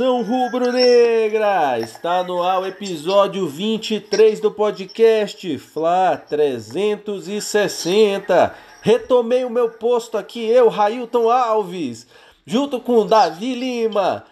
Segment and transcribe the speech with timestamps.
[0.00, 1.78] Nação rubro-negra!
[1.78, 8.54] Está no ar o episódio 23 do podcast Fla 360.
[8.80, 12.06] Retomei o meu posto aqui, eu, Railton Alves,
[12.46, 14.24] junto com Davi Lima,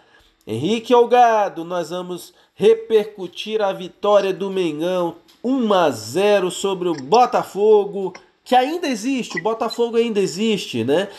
[0.47, 1.63] Henrique Algado.
[1.63, 8.87] Nós vamos repercutir a vitória do Mengão 1 a 0 sobre o Botafogo, que ainda
[8.87, 11.09] existe, o Botafogo ainda existe, né?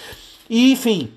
[0.48, 1.12] E, enfim,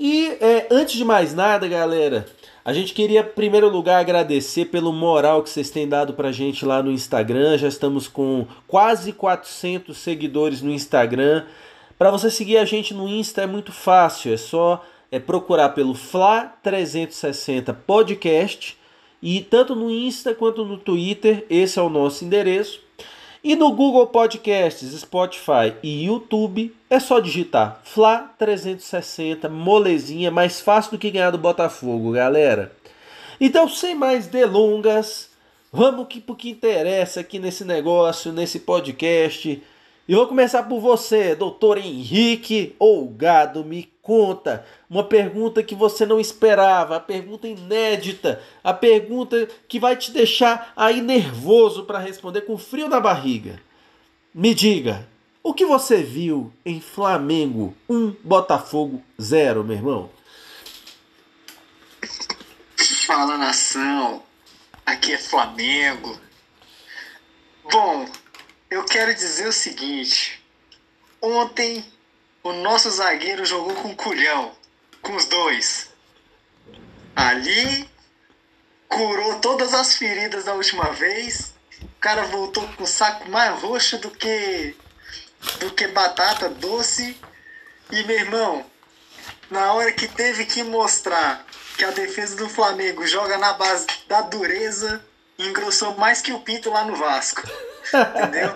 [0.00, 2.26] e é, antes de mais nada, galera,
[2.64, 6.64] a gente queria, em primeiro lugar, agradecer pelo moral que vocês têm dado pra gente
[6.64, 7.58] lá no Instagram.
[7.58, 11.44] Já estamos com quase 400 seguidores no Instagram.
[11.98, 15.94] Para você seguir a gente no Insta é muito fácil, é só é, procurar pelo
[15.94, 18.78] Fla360 Podcast.
[19.20, 22.80] E tanto no Insta quanto no Twitter, esse é o nosso endereço.
[23.44, 30.92] E no Google Podcasts, Spotify e YouTube é só digitar Fla 360, molezinha, mais fácil
[30.92, 32.70] do que ganhar do Botafogo, galera.
[33.40, 35.28] Então, sem mais delongas,
[35.72, 39.60] vamos que pro que interessa aqui nesse negócio, nesse podcast.
[40.06, 46.18] E vou começar por você, doutor Henrique Olgado, me conta uma pergunta que você não
[46.18, 52.58] esperava, a pergunta inédita, a pergunta que vai te deixar aí nervoso para responder com
[52.58, 53.62] frio na barriga.
[54.34, 55.08] Me diga,
[55.42, 60.10] o que você viu em Flamengo 1 Botafogo 0, meu irmão?
[63.06, 64.22] Fala nação,
[64.84, 66.18] aqui é Flamengo.
[67.70, 68.08] Bom,
[68.70, 70.42] eu quero dizer o seguinte:
[71.20, 71.84] ontem
[72.42, 74.52] o nosso zagueiro jogou com culhão,
[75.00, 75.90] com os dois.
[77.14, 77.88] Ali
[78.88, 81.54] curou todas as feridas da última vez.
[81.80, 84.76] O cara voltou com o saco mais roxo do que
[85.58, 87.20] do que batata doce.
[87.90, 88.64] E meu irmão,
[89.50, 91.44] na hora que teve que mostrar
[91.76, 95.04] que a defesa do Flamengo joga na base da dureza,
[95.38, 97.42] engrossou mais que o Pinto lá no Vasco.
[97.92, 98.54] Entendeu?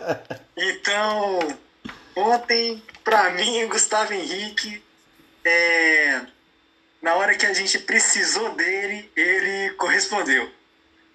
[0.56, 1.58] Então,
[2.16, 4.82] ontem, para mim, Gustavo Henrique,
[5.44, 6.22] é,
[7.00, 10.50] na hora que a gente precisou dele, ele correspondeu.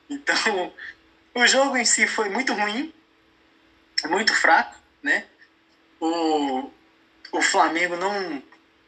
[0.09, 0.73] Então,
[1.35, 2.93] o jogo em si foi muito ruim,
[4.05, 5.25] muito fraco, né?
[5.99, 6.69] O,
[7.31, 8.43] o Flamengo não,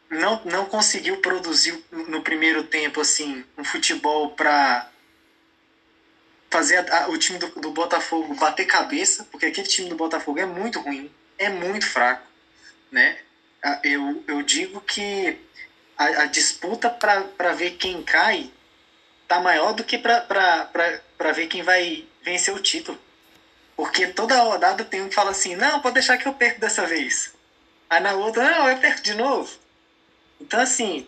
[0.10, 4.90] não, não conseguiu produzir no primeiro tempo assim um futebol para
[6.50, 10.40] fazer a, a, o time do, do, Botafogo bater cabeça, porque aquele time do Botafogo
[10.40, 11.12] é muito ruim,
[11.44, 12.26] é muito fraco,
[12.92, 13.18] né?
[13.84, 15.38] Eu, eu digo que
[15.98, 18.52] a, a disputa para ver quem cai
[19.28, 23.00] tá maior do que para ver quem vai vencer o título.
[23.76, 26.86] Porque toda rodada tem um que fala assim, não, pode deixar que eu perco dessa
[26.86, 27.34] vez.
[27.90, 29.58] Aí na outra, não, eu perco de novo.
[30.40, 31.08] Então, assim,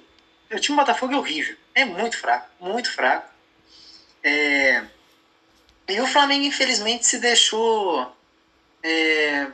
[0.51, 1.56] o time do Botafogo é horrível.
[1.74, 3.29] É muito fraco, muito fraco.
[4.24, 4.84] É,
[5.88, 8.12] e o Flamengo, infelizmente, se deixou.
[8.81, 9.47] É...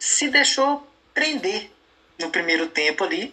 [0.00, 0.84] se deixou
[1.14, 1.70] prender
[2.18, 3.32] no primeiro tempo ali.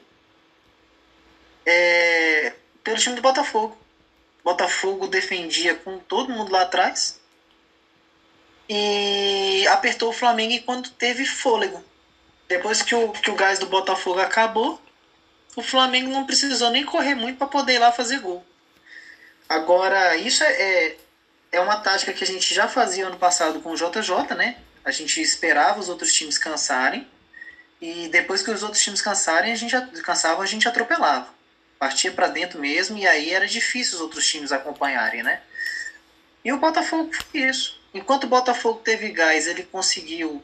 [1.65, 2.53] É...
[2.83, 3.75] pelo time do Botafogo.
[4.43, 7.19] Botafogo defendia com todo mundo lá atrás.
[8.69, 11.83] E apertou o Flamengo enquanto teve fôlego.
[12.47, 14.81] Depois que o, que o gás do Botafogo acabou,
[15.55, 18.45] o Flamengo não precisou nem correr muito para poder ir lá fazer gol.
[19.49, 20.97] Agora, isso é, é
[21.51, 24.57] é uma tática que a gente já fazia ano passado com o JJ, né?
[24.87, 27.05] A gente esperava os outros times cansarem
[27.81, 31.27] e depois que os outros times cansarem, a gente cansavam, a gente atropelava.
[31.77, 35.41] Partia para dentro mesmo e aí era difícil os outros times acompanharem, né?
[36.41, 37.77] E o Botafogo foi isso.
[37.93, 40.41] Enquanto o Botafogo teve gás, ele conseguiu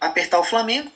[0.00, 0.90] apertar o Flamengo,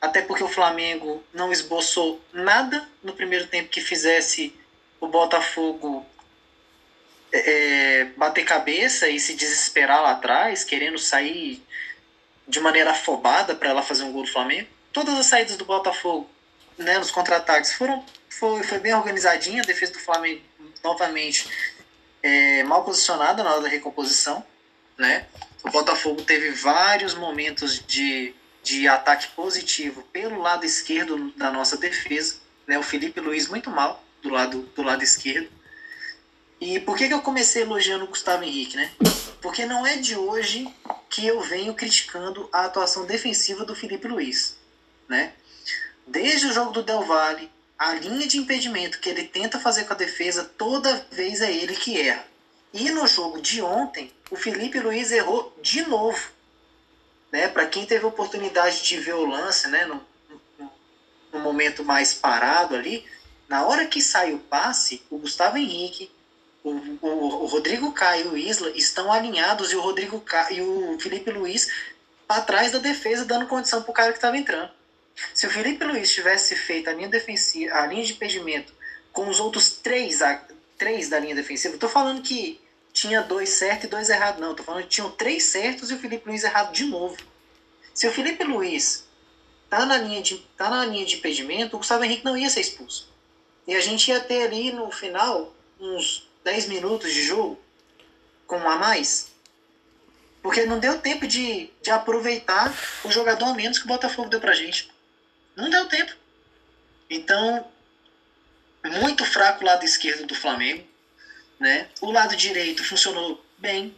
[0.00, 4.58] até porque o Flamengo não esboçou nada no primeiro tempo que fizesse
[4.98, 6.06] o Botafogo
[7.30, 11.62] é, bater cabeça e se desesperar lá atrás, querendo sair
[12.46, 14.68] de maneira afobada para ela fazer um gol do Flamengo.
[14.92, 16.28] Todas as saídas do Botafogo,
[16.78, 18.04] né, nos contra-ataques, foram
[18.38, 19.62] foi, foi bem organizadinha.
[19.62, 20.42] A defesa do Flamengo,
[20.84, 21.48] novamente,
[22.22, 24.44] é, mal posicionada na hora da recomposição.
[24.96, 25.26] Né?
[25.62, 32.36] O Botafogo teve vários momentos de, de ataque positivo pelo lado esquerdo da nossa defesa.
[32.66, 32.78] Né?
[32.78, 35.48] O Felipe Luiz muito mal do lado, do lado esquerdo.
[36.60, 38.90] E por que, que eu comecei elogiando o Gustavo Henrique, né?
[39.42, 40.66] Porque não é de hoje
[41.10, 44.56] que eu venho criticando a atuação defensiva do Felipe Luiz,
[45.08, 45.34] né?
[46.06, 49.92] Desde o jogo do Del Valle, a linha de impedimento que ele tenta fazer com
[49.92, 52.24] a defesa, toda vez é ele que erra.
[52.72, 56.30] E no jogo de ontem, o Felipe Luiz errou de novo.
[57.30, 57.48] Né?
[57.48, 59.84] Para quem teve oportunidade de ver o lance né?
[59.86, 60.02] no,
[60.58, 60.72] no,
[61.32, 63.04] no momento mais parado ali,
[63.48, 66.10] Na hora que sai o passe, o Gustavo Henrique,
[66.66, 70.60] o, o, o Rodrigo Caio e o Isla estão alinhados e o Rodrigo Caio, e
[70.60, 71.70] o Felipe Luiz
[72.26, 74.70] para trás da defesa, dando condição para o cara que estava entrando.
[75.32, 78.74] Se o Felipe Luiz tivesse feito a linha defensiva, a linha de impedimento
[79.12, 80.44] com os outros três, a,
[80.76, 82.60] três da linha defensiva, tô falando que
[82.92, 84.54] tinha dois certos e dois errados, não.
[84.54, 87.16] Tô falando que tinham três certos e o Felipe Luiz errado de novo.
[87.94, 89.06] Se o Felipe Luiz
[89.70, 92.60] tá na linha de, tá na linha de impedimento, o Gustavo Henrique não ia ser
[92.60, 93.08] expulso.
[93.68, 97.60] E a gente ia ter ali no final uns 10 minutos de jogo
[98.46, 99.32] com um a mais.
[100.40, 102.72] Porque não deu tempo de, de aproveitar
[103.04, 104.88] o jogador a menos que o Botafogo deu pra gente.
[105.56, 106.14] Não deu tempo.
[107.10, 107.66] Então,
[108.84, 110.86] muito fraco o lado esquerdo do Flamengo.
[111.58, 111.88] Né?
[112.00, 113.92] O lado direito funcionou bem,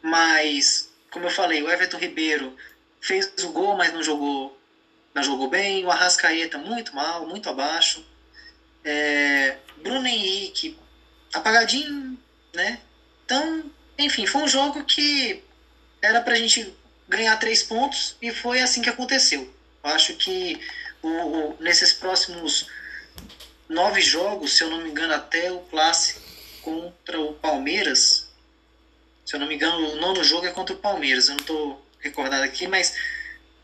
[0.00, 2.56] mas, como eu falei, o Everton Ribeiro
[3.00, 4.56] fez o gol, mas não jogou,
[5.12, 5.84] não jogou bem.
[5.84, 8.06] O Arrascaeta muito mal, muito abaixo.
[8.84, 10.78] É, Bruno Henrique
[11.32, 12.18] apagadinho,
[12.54, 12.80] né?
[13.24, 15.42] Então, enfim, foi um jogo que
[16.00, 16.72] era pra gente
[17.08, 19.52] ganhar três pontos e foi assim que aconteceu.
[19.82, 20.60] Eu acho que
[21.02, 22.68] o, o, nesses próximos
[23.68, 26.20] nove jogos, se eu não me engano, até o clássico
[26.62, 28.28] contra o Palmeiras.
[29.24, 31.28] Se eu não me engano, o nono jogo é contra o Palmeiras.
[31.28, 32.94] Eu não estou recordado aqui, mas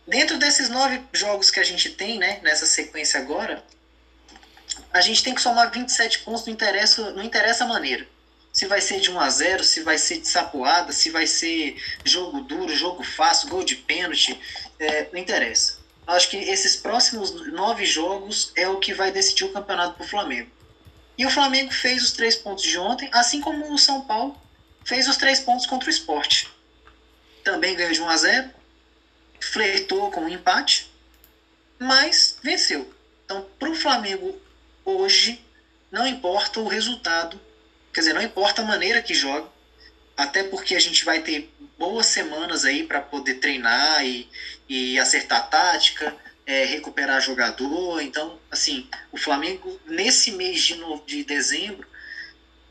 [0.06, 3.64] dentro desses nove jogos que a gente tem, né, nessa sequência agora,
[4.92, 8.06] a gente tem que somar 27 pontos, não interessa, não interessa a maneira.
[8.52, 11.76] Se vai ser de 1 a 0 se vai ser de sapoada, se vai ser
[12.04, 14.38] jogo duro, jogo fácil, gol de pênalti,
[14.78, 15.78] é, não interessa.
[16.06, 20.08] Acho que esses próximos nove jogos é o que vai decidir o campeonato para o
[20.08, 20.50] Flamengo.
[21.16, 24.36] E o Flamengo fez os três pontos de ontem, assim como o São Paulo
[24.84, 26.48] fez os três pontos contra o esporte.
[27.42, 28.50] Também ganhou de 1 a 0
[29.40, 30.90] flertou com um empate,
[31.78, 32.92] mas venceu.
[33.24, 34.38] Então, para o Flamengo
[34.84, 35.40] hoje,
[35.90, 37.40] não importa o resultado,
[37.92, 39.48] quer dizer, não importa a maneira que joga,
[40.16, 44.28] até porque a gente vai ter boas semanas aí para poder treinar e,
[44.68, 46.16] e acertar tática,
[46.46, 48.00] é, recuperar jogador.
[48.00, 51.86] Então, assim, o Flamengo, nesse mês de, no, de dezembro,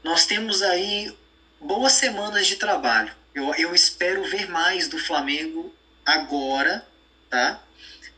[0.04, 1.16] nós temos aí
[1.60, 3.14] boas semanas de trabalho.
[3.34, 5.74] Eu, eu espero ver mais do Flamengo
[6.06, 6.86] agora,
[7.30, 7.62] tá?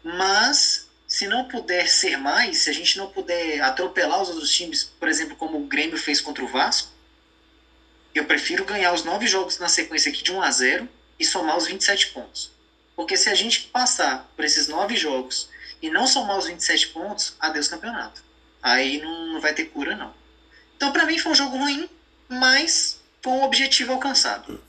[0.04, 0.85] Mas,
[1.16, 5.08] se não puder ser mais, se a gente não puder atropelar os outros times, por
[5.08, 6.92] exemplo, como o Grêmio fez contra o Vasco,
[8.14, 11.56] eu prefiro ganhar os nove jogos na sequência aqui de 1 a 0 e somar
[11.56, 12.52] os 27 pontos.
[12.98, 15.48] Porque se a gente passar por esses nove jogos
[15.82, 18.22] e não somar os 27 pontos, adeus campeonato.
[18.62, 20.14] Aí não, não vai ter cura, não.
[20.76, 21.90] Então, para mim, foi um jogo ruim,
[22.28, 24.62] mas foi um objetivo alcançado.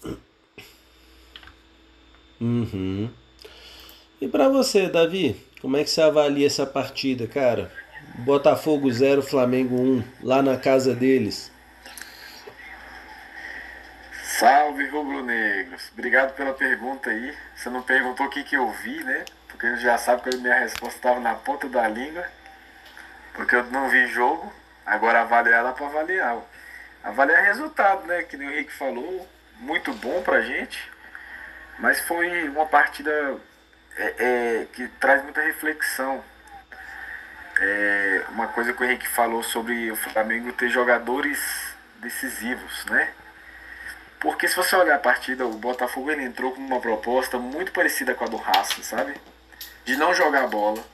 [2.40, 3.10] Uhum.
[4.20, 7.70] E para você, Davi, como é que você avalia essa partida, cara?
[8.19, 11.50] Botafogo 0, Flamengo 1, lá na casa deles.
[14.38, 15.91] Salve rubro-negros!
[15.93, 17.35] Obrigado pela pergunta aí.
[17.55, 19.25] Você não perguntou o que, que eu vi, né?
[19.49, 22.23] Porque a já sabe que a minha resposta estava na ponta da língua.
[23.32, 24.53] Porque eu não vi jogo.
[24.85, 26.38] Agora avaliar ela para avaliar.
[27.03, 28.25] Avaliar resultado, né?
[28.25, 29.27] Que nem o Henrique falou.
[29.58, 30.79] Muito bom pra gente.
[31.79, 33.39] Mas foi uma partida
[33.96, 36.22] é, é, que traz muita reflexão.
[37.58, 43.12] É, uma coisa que o Henrique falou sobre o Flamengo ter jogadores decisivos, né?
[44.20, 48.15] Porque se você olhar a partida, o Botafogo ele entrou com uma proposta muito parecida
[48.15, 49.15] com a do Racing, sabe?
[49.84, 50.84] De não jogar a bola,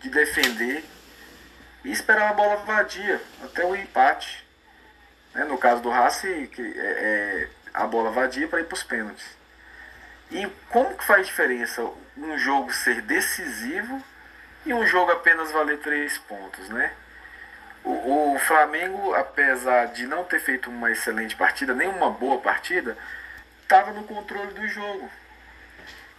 [0.00, 0.84] de defender
[1.84, 4.44] e esperar a bola vadia até o empate.
[5.34, 5.44] Né?
[5.44, 9.24] No caso do Racing, é, é a bola vadia para ir para os pênaltis.
[10.30, 11.82] E como que faz diferença
[12.16, 14.02] um jogo ser decisivo
[14.64, 16.92] e um jogo apenas valer três pontos, né?
[17.82, 22.96] O, o, Flamengo, apesar de não ter feito uma excelente partida, nem uma boa partida,
[23.62, 25.10] estava no controle do jogo.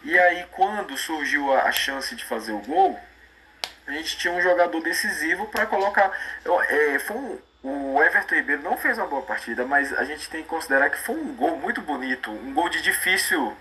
[0.03, 2.99] E aí, quando surgiu a, a chance de fazer o gol,
[3.87, 6.11] a gente tinha um jogador decisivo para colocar.
[6.69, 10.43] É, foi um, o Everton Ribeiro não fez uma boa partida, mas a gente tem
[10.43, 13.57] que considerar que foi um gol muito bonito, um gol de difícil.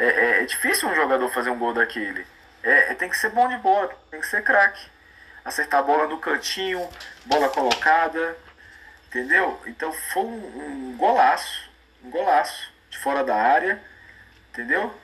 [0.00, 2.26] É, é, é difícil um jogador fazer um gol daquele.
[2.62, 4.80] É, é tem que ser bom de bola, tem que ser craque
[5.44, 6.88] acertar a bola no cantinho,
[7.24, 8.36] bola colocada,
[9.06, 9.60] entendeu?
[9.66, 11.70] Então foi um, um golaço,
[12.04, 13.82] um golaço de fora da área,
[14.50, 14.94] entendeu?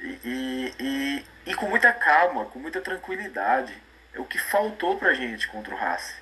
[0.00, 3.74] E, e, e, e, com muita calma, com muita tranquilidade.
[4.12, 6.14] É o que faltou pra gente contra o Racing.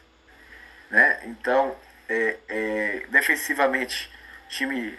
[0.90, 1.20] Né?
[1.24, 1.76] Então,
[2.08, 4.10] é, é, defensivamente,
[4.48, 4.98] time.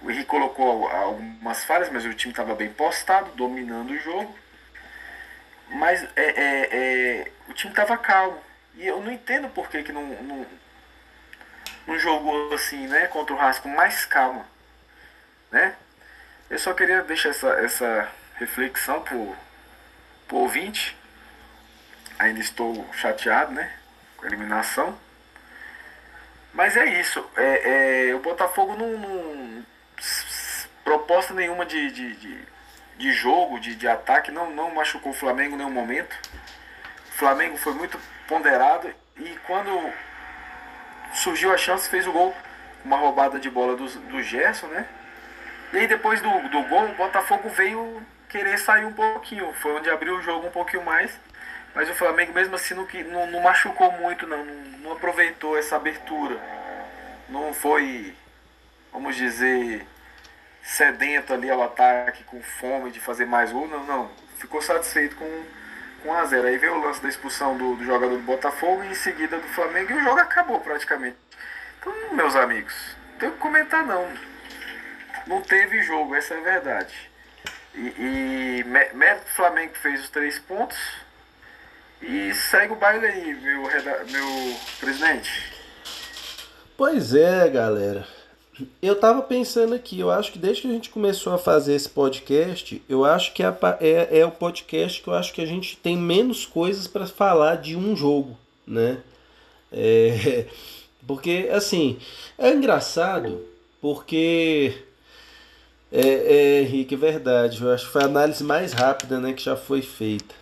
[0.00, 4.36] O Henrique colocou algumas falhas, mas o time estava bem postado, dominando o jogo.
[5.70, 8.40] Mas é, é, é, o time estava calmo.
[8.74, 10.46] E eu não entendo por que, que não, não,
[11.86, 14.46] não jogou assim, né, contra o Haas com mais calma,
[15.50, 15.74] né?
[16.48, 19.36] Eu só queria deixar essa, essa reflexão pro,
[20.28, 20.96] pro ouvinte.
[22.18, 23.72] Ainda estou chateado, né,
[24.16, 24.98] com a eliminação.
[26.54, 27.24] Mas é isso.
[27.36, 29.66] É, é, o Botafogo não, não
[30.84, 32.38] proposta nenhuma de, de, de,
[32.96, 36.16] de jogo, de, de ataque, não, não machucou o Flamengo em nenhum momento.
[37.10, 39.92] O Flamengo foi muito ponderado e quando
[41.14, 42.34] surgiu a chance, fez o gol.
[42.84, 44.86] Uma roubada de bola do, do Gerson, né?
[45.72, 49.52] E aí depois do, do gol, o Botafogo veio querer sair um pouquinho.
[49.54, 51.18] Foi onde abriu o jogo um pouquinho mais.
[51.74, 55.76] Mas o Flamengo mesmo assim não, não, não machucou muito, não, não, não aproveitou essa
[55.76, 56.40] abertura.
[57.28, 58.14] Não foi,
[58.92, 59.86] vamos dizer,
[60.62, 63.68] sedento ali ao ataque, com fome de fazer mais gol.
[63.68, 64.10] Não, não.
[64.36, 65.44] Ficou satisfeito com
[66.02, 66.46] com a 0.
[66.46, 69.48] Aí veio o lance da expulsão do, do jogador do Botafogo e em seguida do
[69.48, 71.16] Flamengo e o jogo acabou praticamente.
[71.80, 72.74] Então, meus amigos,
[73.12, 74.08] não tenho que comentar não.
[75.26, 76.94] Não teve jogo, essa é a verdade.
[77.74, 78.64] E, e
[78.94, 80.78] mérito do Flamengo fez os três pontos.
[82.00, 85.52] E segue o baile aí, meu, meu presidente.
[86.76, 88.06] Pois é, galera.
[88.82, 91.88] Eu tava pensando aqui, eu acho que desde que a gente começou a fazer esse
[91.88, 95.76] podcast, eu acho que é, é, é o podcast que eu acho que a gente
[95.76, 98.36] tem menos coisas para falar de um jogo,
[98.66, 98.98] né?
[99.72, 100.46] É,
[101.06, 101.98] porque, assim,
[102.36, 103.44] é engraçado,
[103.80, 104.74] porque.
[105.90, 109.42] É, é, Henrique, é verdade, eu acho que foi a análise mais rápida né, que
[109.42, 110.34] já foi feita.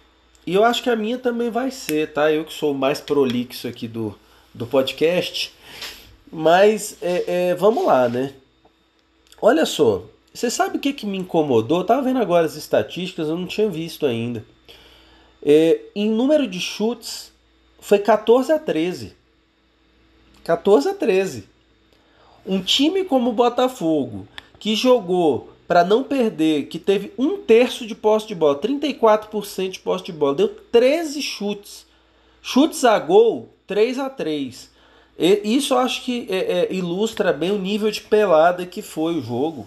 [0.46, 2.32] E eu acho que a minha também vai ser, tá?
[2.32, 4.16] Eu que sou o mais prolixo aqui do,
[4.54, 5.52] do podcast.
[6.30, 8.34] Mas é, é, vamos lá, né?
[9.40, 10.04] Olha só,
[10.34, 11.80] você sabe o que, que me incomodou?
[11.80, 14.44] Eu tava vendo agora as estatísticas, eu não tinha visto ainda.
[15.42, 17.32] É, em número de chutes,
[17.78, 19.14] foi 14 a 13.
[20.42, 21.44] 14 a 13.
[22.44, 24.26] Um time como o Botafogo,
[24.58, 29.80] que jogou para não perder, que teve um terço de posse de bola, 34% de
[29.80, 31.86] posse de bola, deu 13 chutes.
[32.40, 34.75] Chutes a gol, 3 a 3
[35.18, 39.22] isso eu acho que é, é, ilustra bem o nível de pelada que foi o
[39.22, 39.66] jogo.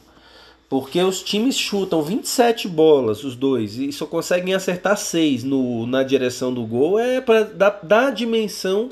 [0.69, 6.03] Porque os times chutam 27 bolas, os dois, e só conseguem acertar 6 no, na
[6.03, 6.99] direção do gol.
[6.99, 8.89] É para dar, dar a dimensão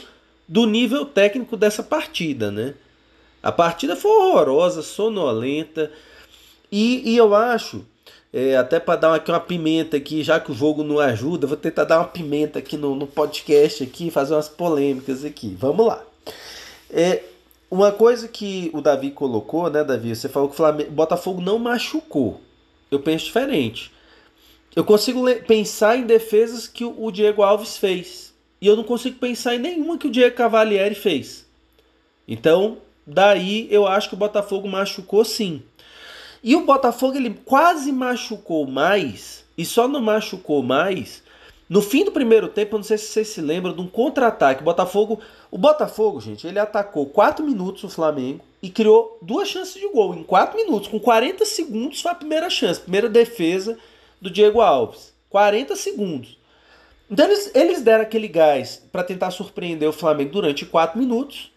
[0.47, 2.73] do nível técnico dessa partida, né?
[3.43, 5.91] A partida foi horrorosa, sonolenta.
[6.71, 7.85] E, e eu acho,
[8.33, 11.55] é, até para dar aqui uma pimenta aqui, já que o jogo não ajuda, vou
[11.55, 15.55] tentar dar uma pimenta aqui no, no podcast aqui, fazer umas polêmicas aqui.
[15.59, 16.03] Vamos lá.
[16.89, 17.23] É,
[17.69, 20.15] uma coisa que o Davi colocou, né, Davi?
[20.15, 22.41] Você falou que o Flamengo, Botafogo não machucou.
[22.89, 23.91] Eu penso diferente.
[24.75, 28.33] Eu consigo pensar em defesas que o Diego Alves fez.
[28.61, 31.45] E eu não consigo pensar em nenhuma que o Diego Cavalieri fez.
[32.27, 35.61] Então, daí eu acho que o Botafogo machucou sim.
[36.43, 41.23] E o Botafogo ele quase machucou mais, e só não machucou mais
[41.69, 44.63] no fim do primeiro tempo, eu não sei se vocês se lembram de um contra-ataque.
[44.63, 45.19] Botafogo,
[45.49, 50.13] o Botafogo, gente, ele atacou 4 minutos o Flamengo e criou duas chances de gol
[50.15, 50.89] em 4 minutos.
[50.89, 53.77] Com 40 segundos foi a primeira chance, primeira defesa
[54.21, 55.13] do Diego Alves.
[55.29, 56.37] 40 segundos.
[57.09, 61.51] Então eles, eles deram aquele gás para tentar surpreender o Flamengo durante 4 minutos.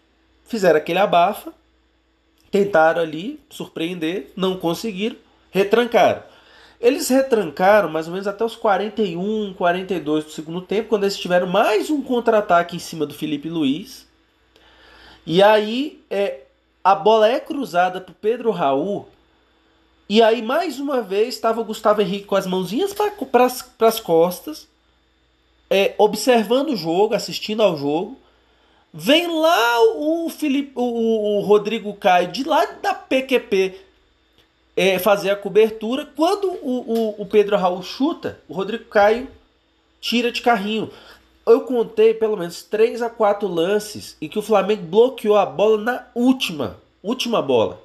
[0.45, 1.53] Fizeram aquele abafa.
[2.49, 5.15] Tentaram ali surpreender, não conseguiram,
[5.51, 6.23] retrancaram.
[6.81, 11.45] Eles retrancaram mais ou menos até os 41, 42 do segundo tempo, quando eles tiveram
[11.45, 14.07] mais um contra-ataque em cima do Felipe Luiz.
[15.23, 16.41] E aí é,
[16.83, 19.07] a bola é cruzada para Pedro Raul.
[20.09, 23.45] E aí, mais uma vez, estava o Gustavo Henrique com as mãozinhas para
[23.87, 24.67] as costas,
[25.69, 28.17] é, observando o jogo, assistindo ao jogo.
[28.93, 33.79] Vem lá o, Felipe, o, o Rodrigo Caio, de lá da PQP,
[34.75, 36.05] é, fazer a cobertura.
[36.15, 39.27] Quando o, o, o Pedro Raul chuta, o Rodrigo Caio
[39.99, 40.89] tira de carrinho.
[41.45, 45.77] Eu contei pelo menos 3 a 4 lances em que o Flamengo bloqueou a bola
[45.77, 47.81] na última, última bola.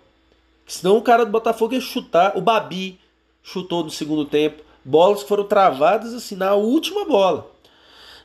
[0.67, 2.37] Senão o cara do Botafogo ia chutar.
[2.37, 2.99] O Babi
[3.43, 4.63] chutou no segundo tempo.
[4.85, 7.51] Bolas foram travadas assim na última bola.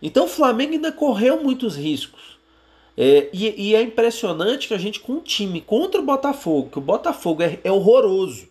[0.02, 2.32] Então o Flamengo ainda correu muitos riscos.
[2.98, 6.78] É, e, e, é impressionante que a gente com um time contra o Botafogo, que
[6.78, 8.51] o Botafogo é, é horroroso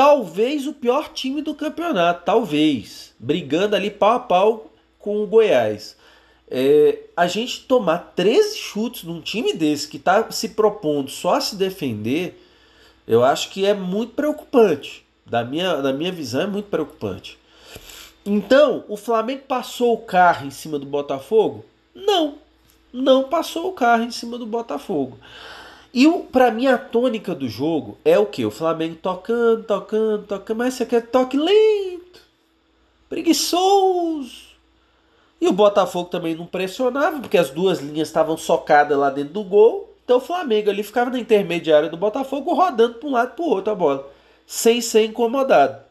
[0.00, 5.94] talvez o pior time do campeonato, talvez, brigando ali pau a pau com o Goiás.
[6.50, 11.40] É, a gente tomar 13 chutes num time desse que está se propondo só a
[11.42, 12.42] se defender,
[13.06, 15.04] eu acho que é muito preocupante.
[15.26, 17.38] Da minha, da minha visão, é muito preocupante.
[18.24, 21.62] Então, o Flamengo passou o carro em cima do Botafogo?
[21.94, 22.36] Não,
[22.90, 25.18] não passou o carro em cima do Botafogo.
[25.92, 28.44] E para mim a tônica do jogo é o que?
[28.44, 32.20] O Flamengo tocando, tocando, tocando, mas você quer toque lento,
[33.08, 34.50] preguiçoso.
[35.40, 39.42] E o Botafogo também não pressionava, porque as duas linhas estavam socadas lá dentro do
[39.42, 39.92] gol.
[40.04, 43.44] Então o Flamengo ali ficava na intermediária do Botafogo rodando para um lado e para
[43.44, 44.10] o outro a bola,
[44.46, 45.82] sem ser incomodado.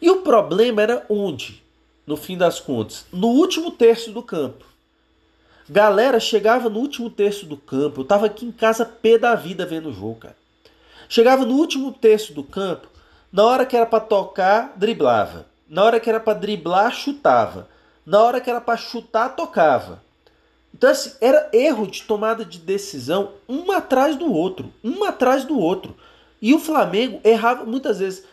[0.00, 1.62] E o problema era onde?
[2.04, 4.71] No fim das contas, no último terço do campo.
[5.68, 9.64] Galera, chegava no último terço do campo, eu tava aqui em casa pé da vida
[9.64, 10.36] vendo o jogo, cara.
[11.08, 12.88] Chegava no último terço do campo,
[13.32, 15.46] na hora que era para tocar, driblava.
[15.68, 17.68] Na hora que era para driblar, chutava.
[18.04, 20.02] Na hora que era para chutar, tocava.
[20.74, 25.58] Então assim, era erro de tomada de decisão um atrás do outro, um atrás do
[25.58, 25.96] outro.
[26.40, 28.24] E o Flamengo errava muitas vezes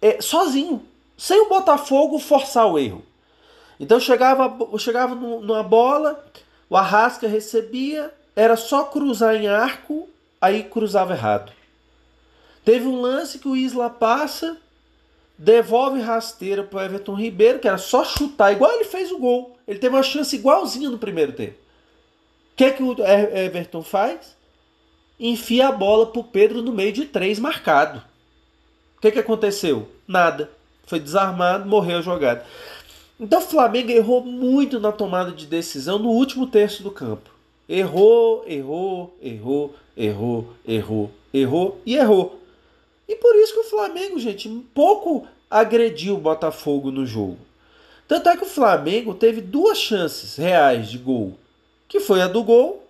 [0.00, 0.82] é, sozinho,
[1.16, 3.04] sem o Botafogo forçar o erro.
[3.78, 6.24] Então chegava, chegava numa bola,
[6.70, 10.08] o Arrasca recebia, era só cruzar em arco,
[10.40, 11.52] aí cruzava errado.
[12.64, 14.56] Teve um lance que o Isla passa,
[15.38, 19.56] devolve rasteira para Everton Ribeiro, que era só chutar, igual ele fez o gol.
[19.66, 21.56] Ele teve uma chance igualzinha no primeiro tempo.
[22.52, 24.36] O que, é que o Everton faz?
[25.18, 28.02] Enfia a bola para o Pedro no meio de três marcado.
[28.96, 29.88] O que, que aconteceu?
[30.06, 30.50] Nada.
[30.86, 32.44] Foi desarmado, morreu a jogada.
[33.20, 37.30] Então o Flamengo errou muito na tomada de decisão no último terço do campo.
[37.68, 42.38] Errou, errou, errou, errou, errou, errou e errou.
[43.08, 47.38] E por isso que o Flamengo, gente, um pouco agrediu o Botafogo no jogo.
[48.06, 51.36] Tanto é que o Flamengo teve duas chances reais de gol,
[51.88, 52.84] que foi a do gol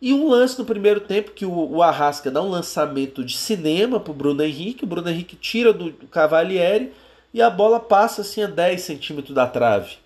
[0.00, 3.98] e um lance no primeiro tempo que o, o Arrasca dá um lançamento de cinema
[3.98, 6.92] para o Bruno Henrique, o Bruno Henrique tira do, do Cavalieri
[7.32, 9.96] e a bola passa assim a 10 centímetros da trave.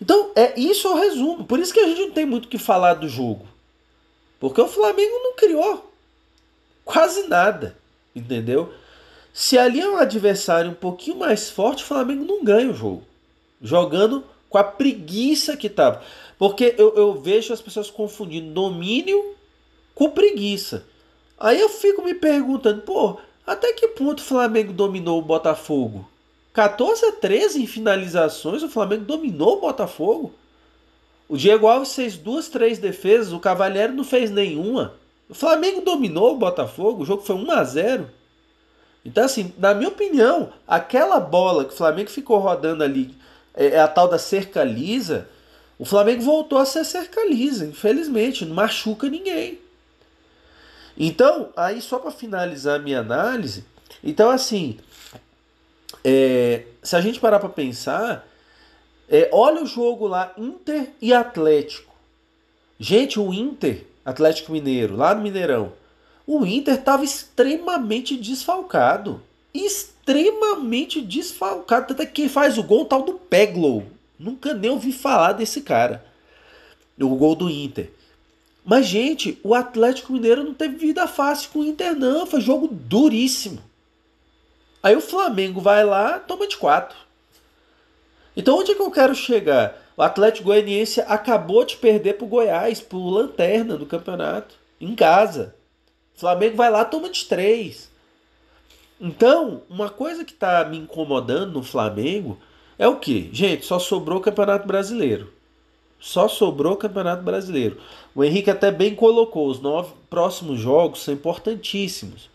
[0.00, 1.44] Então, é isso é o resumo.
[1.44, 3.46] Por isso que a gente não tem muito o que falar do jogo.
[4.40, 5.92] Porque o Flamengo não criou
[6.84, 7.76] quase nada,
[8.14, 8.72] entendeu?
[9.32, 13.04] Se ali é um adversário um pouquinho mais forte, o Flamengo não ganha o jogo.
[13.60, 16.02] Jogando com a preguiça que tava.
[16.38, 19.34] Porque eu, eu vejo as pessoas confundindo domínio
[19.94, 20.84] com preguiça.
[21.38, 26.08] Aí eu fico me perguntando, pô, até que ponto o Flamengo dominou o Botafogo?
[26.52, 30.32] 14 a 13 em finalizações, o Flamengo dominou o Botafogo.
[31.28, 34.94] O Diego Alves fez duas, três defesas, o Cavalieri não fez nenhuma.
[35.28, 38.10] O Flamengo dominou o Botafogo, o jogo foi 1 a 0.
[39.04, 43.14] Então, assim, na minha opinião, aquela bola que o Flamengo ficou rodando ali,
[43.54, 45.28] é, é a tal da cerca lisa,
[45.78, 49.58] o Flamengo voltou a ser cerca lisa, infelizmente, não machuca ninguém.
[50.96, 53.64] Então, aí só para finalizar a minha análise,
[54.02, 54.78] então assim,
[56.04, 58.26] é, se a gente parar para pensar,
[59.08, 61.92] é, olha o jogo lá, Inter e Atlético.
[62.78, 65.72] Gente, o Inter, Atlético Mineiro, lá no Mineirão,
[66.26, 69.22] o Inter estava extremamente desfalcado.
[69.52, 71.92] Extremamente desfalcado.
[71.92, 73.84] Até quem faz o gol, tal do Peglow.
[74.18, 76.04] Nunca nem ouvi falar desse cara.
[76.98, 77.90] O gol do Inter.
[78.64, 82.26] Mas, gente, o Atlético Mineiro não teve vida fácil com o Inter, não.
[82.26, 83.62] Foi jogo duríssimo.
[84.82, 86.96] Aí o Flamengo vai lá, toma de quatro.
[88.36, 89.80] Então, onde é que eu quero chegar?
[89.96, 95.54] O Atlético Goianiense acabou de perder pro Goiás, pro Lanterna do campeonato, em casa.
[96.16, 97.90] O Flamengo vai lá, toma de três.
[99.00, 102.38] Então, uma coisa que está me incomodando no Flamengo
[102.78, 103.28] é o que?
[103.32, 105.32] Gente, só sobrou o Campeonato Brasileiro.
[106.02, 107.78] Só sobrou o Campeonato Brasileiro.
[108.12, 112.28] O Henrique até bem colocou, os nove próximos jogos são importantíssimos.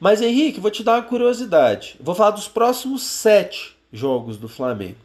[0.00, 1.96] Mas Henrique, vou te dar uma curiosidade.
[2.00, 4.96] Vou falar dos próximos sete jogos do Flamengo.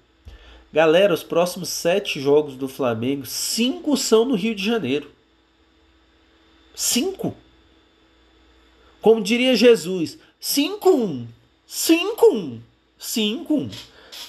[0.71, 5.11] Galera, os próximos sete jogos do Flamengo, cinco são no Rio de Janeiro.
[6.73, 7.35] Cinco.
[9.01, 11.25] Como diria Jesus, 5-1.
[11.67, 12.59] 5-1.
[12.97, 13.71] 5-1.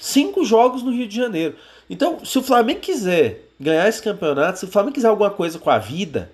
[0.00, 1.54] Cinco jogos no Rio de Janeiro.
[1.88, 5.68] Então, se o Flamengo quiser ganhar esse campeonato, se o Flamengo quiser alguma coisa com
[5.68, 6.33] a vida,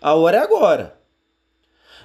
[0.00, 0.94] a hora é agora.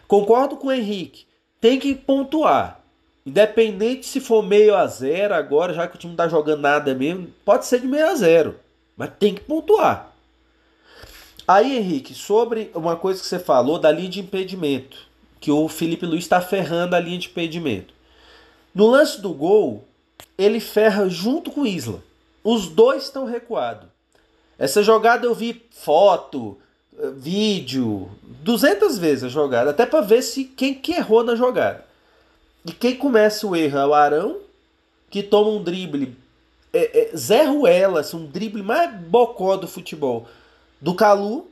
[0.07, 1.27] Concordo com o Henrique.
[1.62, 2.81] Tem que pontuar.
[3.25, 6.95] Independente se for meio a zero agora, já que o time não tá jogando nada
[6.95, 8.59] mesmo, pode ser de meio a zero.
[8.97, 10.12] Mas tem que pontuar.
[11.47, 14.97] Aí, Henrique, sobre uma coisa que você falou da linha de impedimento,
[15.39, 17.93] que o Felipe Luiz está ferrando a linha de impedimento.
[18.73, 19.83] No lance do gol,
[20.38, 22.01] ele ferra junto com o Isla.
[22.43, 23.98] Os dois estão recuados.
[24.59, 26.57] Essa jogada eu vi foto,
[26.99, 28.09] eh, vídeo,
[28.43, 31.85] 200 vezes a jogada, até para ver se quem que errou na jogada.
[32.65, 34.37] E quem começa o erro é o Arão,
[35.09, 36.15] que toma um drible
[36.73, 40.27] é, é, Zé Ruelas, um drible mais bocó do futebol,
[40.79, 41.49] do Calu.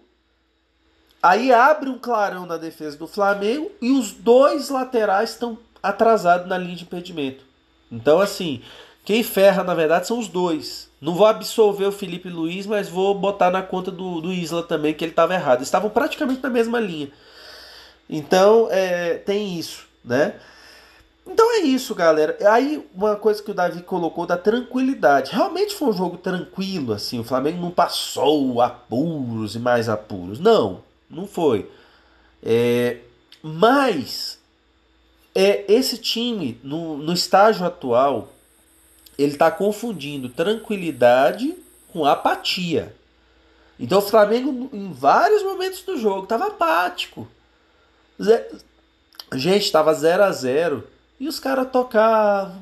[1.22, 6.58] Aí abre um clarão na defesa do Flamengo e os dois laterais estão atrasados na
[6.58, 7.44] linha de impedimento.
[7.92, 8.62] Então, assim,
[9.04, 10.87] quem ferra, na verdade, são os dois.
[11.00, 14.94] Não vou absolver o Felipe Luiz, mas vou botar na conta do, do Isla também,
[14.94, 15.62] que ele estava errado.
[15.62, 17.12] Estavam praticamente na mesma linha.
[18.10, 20.36] Então, é, tem isso, né?
[21.30, 22.38] Então é isso, galera.
[22.50, 25.32] Aí uma coisa que o Davi colocou da tranquilidade.
[25.34, 27.20] Realmente foi um jogo tranquilo, assim.
[27.20, 30.40] O Flamengo não passou apuros e mais apuros.
[30.40, 31.70] Não, não foi.
[32.42, 33.00] É,
[33.44, 34.40] mas
[35.36, 38.30] é, esse time, no, no estágio atual,
[39.18, 41.56] ele está confundindo tranquilidade
[41.92, 42.96] com apatia.
[43.80, 47.28] Então o Flamengo, em vários momentos do jogo, estava apático.
[49.34, 50.84] Gente, estava 0 a 0
[51.20, 52.62] e os caras tocavam,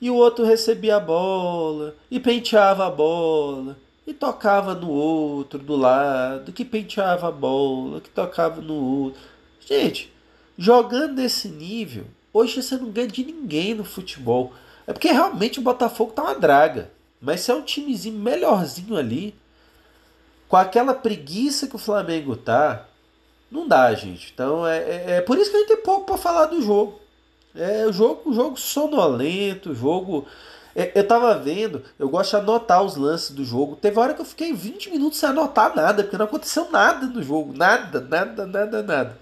[0.00, 5.76] e o outro recebia a bola, e penteava a bola, e tocava no outro do
[5.76, 9.20] lado, que penteava a bola, que tocava no outro.
[9.60, 10.12] Gente,
[10.58, 14.52] jogando nesse nível, hoje você não ganha de ninguém no futebol.
[14.86, 16.90] É porque realmente o Botafogo tá uma draga.
[17.20, 19.34] Mas se é um timezinho melhorzinho ali,
[20.48, 22.86] com aquela preguiça que o Flamengo tá,
[23.50, 24.32] não dá, gente.
[24.34, 27.00] Então é, é, é por isso que a gente tem pouco para falar do jogo.
[27.54, 30.26] É o jogo, jogo sonolento, jogo.
[30.74, 33.76] É, eu tava vendo, eu gosto de anotar os lances do jogo.
[33.76, 37.22] Teve hora que eu fiquei 20 minutos sem anotar nada, porque não aconteceu nada no
[37.22, 37.52] jogo.
[37.56, 39.18] Nada, nada, nada, nada.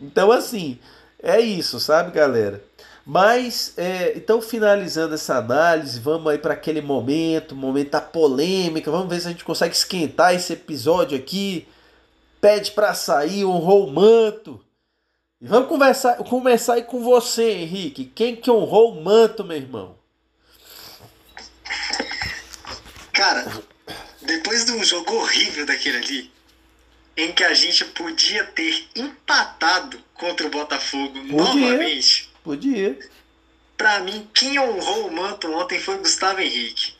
[0.00, 0.78] Então, assim,
[1.22, 2.62] é isso, sabe, galera?
[3.04, 8.90] Mas, é, então, finalizando essa análise, vamos aí para aquele momento, momento da polêmica.
[8.90, 11.66] Vamos ver se a gente consegue esquentar esse episódio aqui.
[12.40, 14.60] Pede para sair, honrou o manto.
[15.40, 18.04] E vamos conversar, começar aí com você, Henrique.
[18.04, 19.96] Quem que honrou o manto, meu irmão?
[23.12, 23.46] Cara,
[24.22, 26.32] depois de um jogo horrível daquele ali,
[27.16, 32.31] em que a gente podia ter empatado contra o Botafogo podia, novamente.
[32.42, 32.98] Podia.
[33.76, 36.94] Pra mim, quem honrou o manto ontem foi Gustavo Henrique.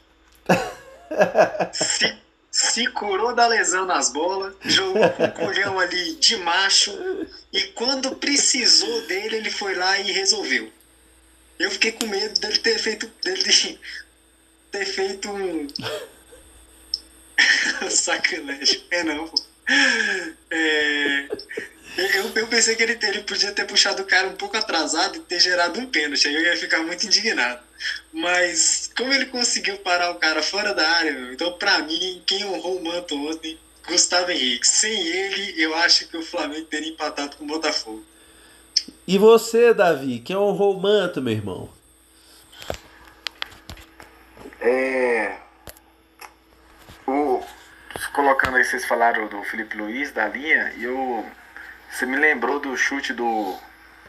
[1.72, 6.92] Se se curou da lesão nas bolas, jogou com o colhão ali de macho
[7.50, 10.70] e quando precisou dele, ele foi lá e resolveu.
[11.58, 13.80] Eu fiquei com medo dele ter feito dele
[14.70, 15.66] ter feito um
[17.88, 18.84] sacanagem.
[18.90, 19.32] É não.
[20.50, 21.28] É...
[21.96, 25.20] Eu, eu pensei que ele, ele podia ter puxado o cara um pouco atrasado e
[25.20, 26.26] ter gerado um pênalti.
[26.26, 27.60] Aí eu ia ficar muito indignado.
[28.12, 32.44] Mas como ele conseguiu parar o cara fora da área, meu, então para mim, quem
[32.44, 34.66] honrou o manto ontem, Gustavo Henrique.
[34.66, 38.04] Sem ele, eu acho que o Flamengo teria empatado com o Botafogo.
[39.06, 41.68] E você, Davi, quem honrou o manto, meu irmão?
[44.60, 45.36] É.
[47.06, 47.42] O...
[48.12, 51.24] Colocando aí, vocês falaram do Felipe Luiz, da linha, e eu.
[51.90, 53.54] Você me lembrou do chute do,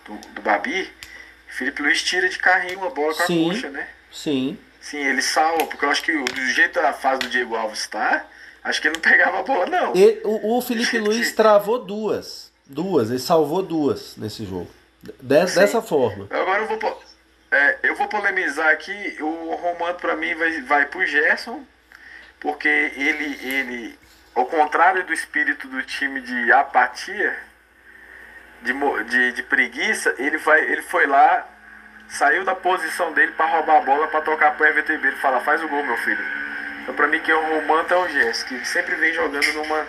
[0.06, 0.92] do, do Babi?
[1.48, 3.50] Felipe Luiz tira de carrinho a bola com Sim.
[3.50, 3.88] a coxa, né?
[4.12, 4.58] Sim.
[4.82, 8.26] Sim, ele salva, porque eu acho que do jeito a fase do Diego Alves está,
[8.64, 9.96] acho que ele não pegava a bola, não.
[9.96, 12.52] Ele, o, o Felipe Luiz travou duas.
[12.66, 14.70] Duas, ele salvou duas nesse jogo.
[15.22, 16.28] Des, dessa forma.
[16.30, 17.04] Agora eu vou,
[17.52, 19.18] é, eu vou polemizar aqui.
[19.22, 21.64] O Romano, para mim, vai, vai pro Gerson,
[22.44, 24.00] porque ele, ele,
[24.36, 27.36] ao contrário do espírito do time de apatia,
[28.62, 28.74] de,
[29.06, 31.48] de, de preguiça, ele, vai, ele foi lá,
[32.10, 35.40] saiu da posição dele para roubar a bola, para tocar pro Everton Ribeiro e falar:
[35.40, 36.24] faz o gol, meu filho.
[36.82, 39.88] Então, para mim, quem é o Romanta é o Gess, que sempre vem jogando numa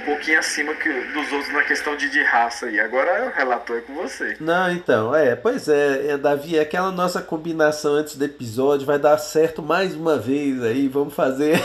[0.00, 2.78] um pouquinho acima que, dos outros na questão de, de raça aí.
[2.80, 4.36] Agora o relator é com você.
[4.40, 9.18] Não, então, é, pois é, é, Davi, aquela nossa combinação antes do episódio vai dar
[9.18, 10.88] certo mais uma vez aí.
[10.88, 11.60] Vamos fazer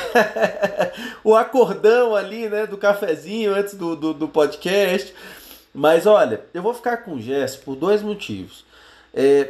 [1.24, 5.14] o acordão ali, né, do cafezinho antes do, do, do podcast.
[5.74, 8.66] Mas olha, eu vou ficar com o Jess por dois motivos.
[9.14, 9.50] É,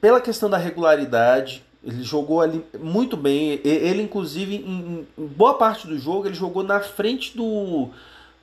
[0.00, 3.60] pela questão da regularidade, ele jogou ali muito bem.
[3.64, 7.88] Ele, inclusive, em, boa parte do jogo, ele jogou na frente do.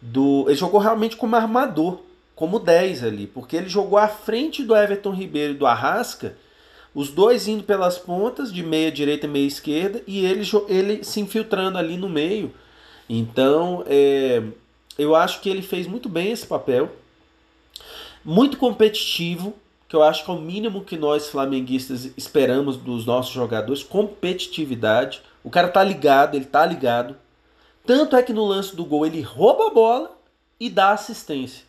[0.02, 2.00] do ele jogou realmente como armador,
[2.36, 6.38] como 10 ali, porque ele jogou à frente do Everton Ribeiro e do Arrasca,
[6.94, 11.20] os dois indo pelas pontas, de meia direita e meia esquerda, e ele, ele se
[11.20, 12.54] infiltrando ali no meio.
[13.08, 14.42] Então, é,
[14.98, 16.90] eu acho que ele fez muito bem esse papel
[18.26, 19.56] muito competitivo,
[19.88, 25.22] que eu acho que é o mínimo que nós flamenguistas esperamos dos nossos jogadores, competitividade.
[25.44, 27.16] O cara tá ligado, ele tá ligado.
[27.86, 30.18] Tanto é que no lance do gol ele rouba a bola
[30.60, 31.64] e dá assistência.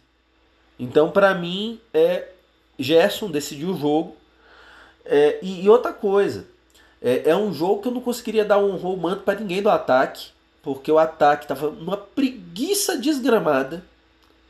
[0.79, 2.29] Então, para mim, é
[2.79, 4.17] Gerson decidiu o jogo.
[5.05, 6.47] É, e, e, outra coisa,
[7.03, 10.29] É, é um jogo que eu não conseguiria dar um romance para ninguém do ataque,
[10.63, 13.85] porque o ataque tava numa preguiça desgramada.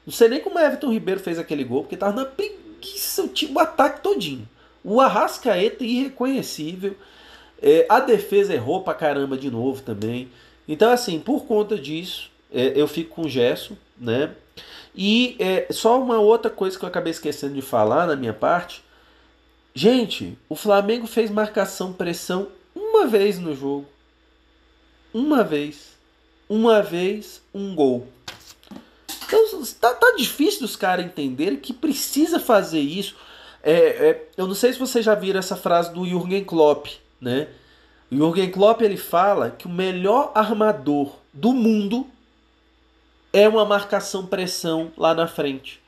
[0.07, 2.66] Não sei nem como o Everton Ribeiro fez aquele gol, porque tava numa preguiça
[3.19, 4.49] o, time, o ataque todinho.
[4.85, 6.97] O Arrascaeta irreconhecível.
[7.61, 10.31] É, a defesa errou pra caramba de novo também.
[10.69, 14.35] Então, assim, por conta disso, é, eu fico com o Gerson, né?
[14.95, 18.83] E é, só uma outra coisa que eu acabei esquecendo de falar na minha parte.
[19.75, 23.87] Gente, o Flamengo fez marcação pressão uma vez no jogo.
[25.13, 25.97] Uma vez.
[26.49, 28.07] Uma vez, um gol.
[29.27, 33.17] Então tá, tá difícil dos caras entenderem que precisa fazer isso.
[33.63, 36.87] É, é, eu não sei se vocês já viram essa frase do Jürgen Klopp,
[37.21, 37.49] né?
[38.11, 42.07] O Jürgen Klopp ele fala que o melhor armador do mundo
[43.33, 45.83] é uma marcação-pressão lá na frente.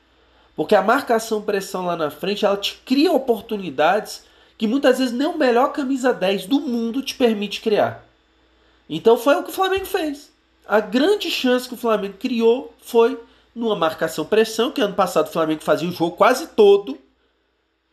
[0.55, 4.25] Porque a marcação-pressão lá na frente, ela te cria oportunidades
[4.57, 8.05] que muitas vezes nem o melhor camisa 10 do mundo te permite criar.
[8.89, 10.29] Então foi o que o Flamengo fez.
[10.67, 13.17] A grande chance que o Flamengo criou foi
[13.55, 16.97] numa marcação-pressão, que ano passado o Flamengo fazia o jogo quase todo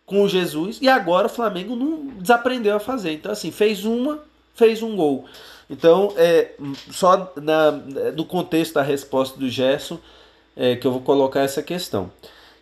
[0.04, 3.12] com o Jesus, e agora o Flamengo não desaprendeu a fazer.
[3.12, 4.20] Então, assim, fez uma,
[4.54, 5.24] fez um gol.
[5.68, 6.52] Então, é,
[6.92, 9.98] só na, no contexto da resposta do Gerson,
[10.56, 12.10] é, que eu vou colocar essa questão.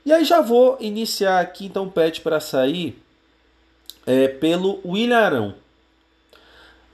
[0.04, 2.98] E aí já vou iniciar aqui, então pede para sair
[4.07, 5.54] é, pelo William Arão.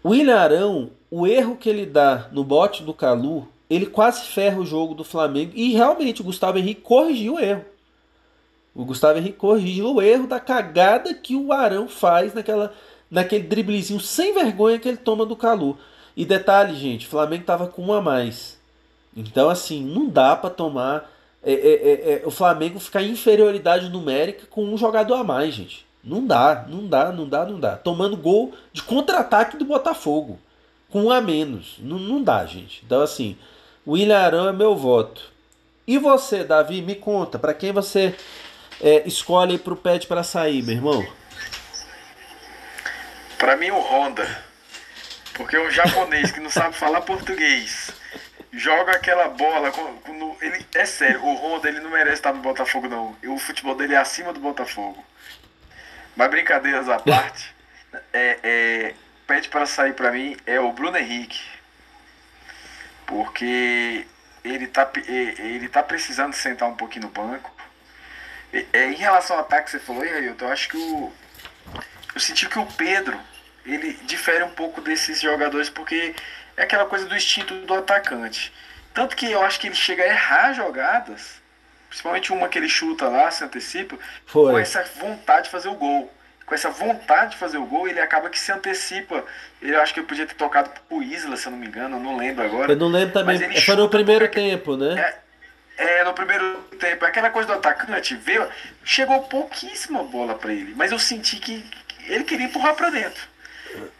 [0.02, 4.59] O William Arão, o erro que ele dá no bote do Calu, ele quase ferra
[4.59, 5.52] o jogo do Flamengo.
[5.54, 7.64] E realmente o Gustavo Henrique corrigiu o erro.
[8.74, 12.72] O Gustavo Henrique corrigiu o erro da cagada que o Arão faz naquela,
[13.09, 15.78] naquele driblezinho sem vergonha que ele toma do Calu.
[16.16, 18.59] E detalhe, gente, o Flamengo tava com um a mais.
[19.16, 21.11] Então, assim, não dá para tomar.
[21.42, 25.54] É, é, é, é, o Flamengo ficar em inferioridade numérica com um jogador a mais,
[25.54, 25.87] gente.
[26.02, 27.76] Não dá, não dá, não dá, não dá.
[27.76, 30.38] Tomando gol de contra-ataque do Botafogo.
[30.88, 31.76] Com um a menos.
[31.78, 32.83] Não, não dá, gente.
[32.85, 33.37] Então, assim,
[33.90, 35.33] o William Arão é meu voto.
[35.85, 38.14] E você, Davi, me conta, para quem você
[38.81, 41.12] é, escolhe pro pet para sair, meu irmão?
[43.37, 44.44] Para mim, o Honda.
[45.35, 47.90] Porque um japonês que não sabe falar português
[48.53, 49.72] joga aquela bola.
[49.72, 53.16] Quando ele, é sério, o Honda ele não merece estar no Botafogo, não.
[53.26, 55.05] O futebol dele é acima do Botafogo.
[56.14, 57.53] Mas brincadeiras à parte,
[58.12, 58.94] é, é,
[59.26, 61.40] pede para sair para mim é o Bruno Henrique.
[63.11, 64.07] Porque
[64.44, 67.53] ele tá, ele tá precisando sentar um pouquinho no banco.
[68.73, 71.12] É, em relação ao ataque, você falou, Ailton, eu acho que o.
[72.14, 73.18] Eu senti que o Pedro
[73.66, 76.14] ele difere um pouco desses jogadores porque
[76.57, 78.53] é aquela coisa do instinto do atacante.
[78.94, 81.40] Tanto que eu acho que ele chega a errar jogadas,
[81.88, 84.53] principalmente uma que ele chuta lá, se antecipa, Foi.
[84.53, 86.12] com essa vontade de fazer o gol.
[86.50, 89.24] Com essa vontade de fazer o gol, ele acaba que se antecipa.
[89.62, 92.00] Ele acho que ele podia ter tocado pro Isla, se eu não me engano, eu
[92.00, 92.72] não lembro agora.
[92.72, 95.14] Eu não lembro também, foi no primeiro tempo, né?
[95.78, 97.04] É, é, no primeiro tempo.
[97.04, 98.48] Aquela coisa do atacante, veio,
[98.82, 101.64] chegou pouquíssima bola para ele, mas eu senti que
[102.08, 103.22] ele queria empurrar para dentro.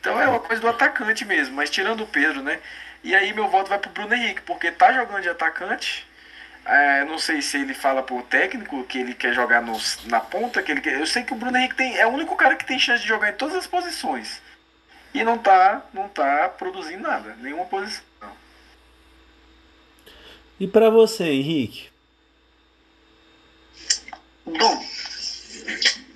[0.01, 2.59] Então é uma coisa do atacante mesmo, mas tirando o Pedro, né?
[3.05, 6.05] E aí meu voto vai pro Bruno Henrique, porque tá jogando de atacante.
[6.71, 10.63] É, não sei se ele fala pro técnico que ele quer jogar no, na ponta,
[10.63, 11.01] que ele quer.
[11.01, 13.09] Eu sei que o Bruno Henrique tem, é o único cara que tem chance de
[13.09, 14.41] jogar em todas as posições.
[15.13, 18.05] E não tá, não tá produzindo nada, nenhuma posição.
[20.61, 21.89] E para você, Henrique?
[24.47, 24.87] Bom,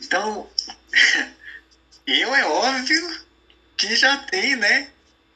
[0.05, 0.49] então
[2.07, 3.27] eu é óbvio
[3.77, 4.89] que já tem, né?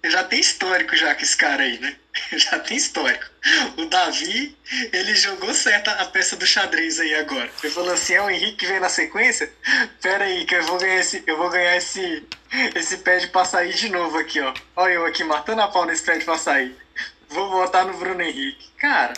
[0.04, 1.96] Já tem histórico já com esse cara aí, né?
[2.32, 3.26] Já tem histórico.
[3.76, 4.56] O Davi,
[4.92, 7.50] ele jogou certo a peça do xadrez aí agora.
[7.62, 9.52] Ele falou assim: é o Henrique que vem na sequência?
[10.02, 12.26] Pera aí, que eu vou ganhar esse, eu vou ganhar esse,
[12.74, 14.52] esse pad pra sair de novo aqui, ó.
[14.76, 16.76] Olha eu aqui matando a pau nesse pad pra sair.
[17.28, 18.68] Vou votar no Bruno Henrique.
[18.78, 19.14] Cara,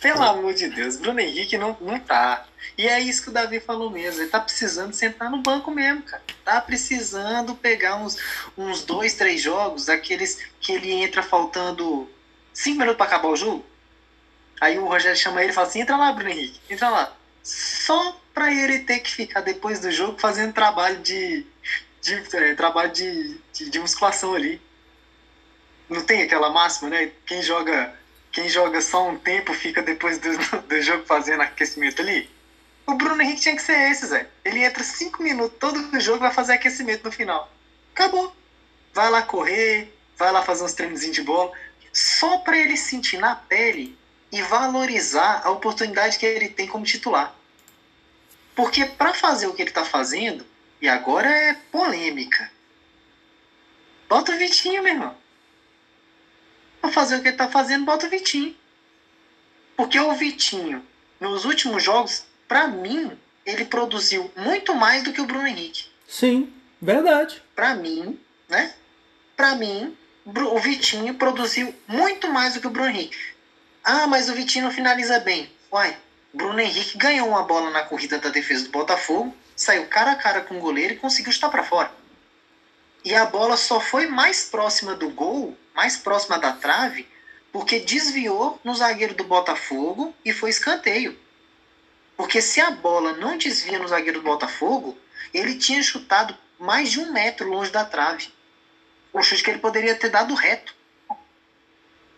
[0.00, 2.46] pelo amor de Deus, Bruno Henrique não, não tá.
[2.76, 4.20] E é isso que o Davi falou mesmo.
[4.20, 6.22] Ele tá precisando sentar no banco mesmo, cara.
[6.44, 8.18] Tá precisando pegar uns,
[8.56, 12.08] uns dois, três jogos, aqueles que ele entra faltando
[12.52, 13.64] cinco minutos para acabar o jogo.
[14.60, 17.16] Aí o Rogério chama ele e fala assim: entra lá, Bruno Henrique, entra lá.
[17.42, 21.44] Só pra ele ter que ficar depois do jogo fazendo trabalho de.
[22.00, 24.60] de é, trabalho de, de, de musculação ali.
[25.88, 27.10] Não tem aquela máxima, né?
[27.26, 27.94] Quem joga
[28.32, 30.30] quem joga só um tempo fica depois do,
[30.66, 32.28] do jogo fazendo aquecimento ali.
[32.86, 34.28] O Bruno Henrique tinha que ser esse, Zé.
[34.44, 37.50] Ele entra cinco minutos todo jogo vai fazer aquecimento no final.
[37.94, 38.34] Acabou.
[38.92, 41.52] Vai lá correr, vai lá fazer uns treinos de bola.
[41.92, 43.98] Só para ele sentir na pele
[44.30, 47.34] e valorizar a oportunidade que ele tem como titular.
[48.54, 50.44] Porque para fazer o que ele está fazendo,
[50.80, 52.50] e agora é polêmica,
[54.12, 55.16] Bota o Vitinho, meu irmão.
[56.82, 58.54] Pra fazer o que ele tá fazendo, bota o Vitinho.
[59.74, 60.86] Porque o Vitinho,
[61.18, 65.86] nos últimos jogos, para mim, ele produziu muito mais do que o Bruno Henrique.
[66.06, 67.42] Sim, verdade.
[67.56, 68.74] Para mim, né?
[69.34, 73.16] Para mim, o Vitinho produziu muito mais do que o Bruno Henrique.
[73.82, 75.50] Ah, mas o Vitinho não finaliza bem.
[75.72, 75.96] Uai,
[76.30, 80.42] Bruno Henrique ganhou uma bola na corrida da defesa do Botafogo, saiu cara a cara
[80.42, 81.90] com o goleiro e conseguiu estar para fora.
[83.02, 87.08] E a bola só foi mais próxima do gol, mais próxima da trave,
[87.50, 91.21] porque desviou no zagueiro do Botafogo e foi escanteio.
[92.16, 94.96] Porque se a bola não desvia no zagueiro do Botafogo,
[95.32, 98.32] ele tinha chutado mais de um metro longe da trave.
[99.12, 100.74] O chute que ele poderia ter dado reto.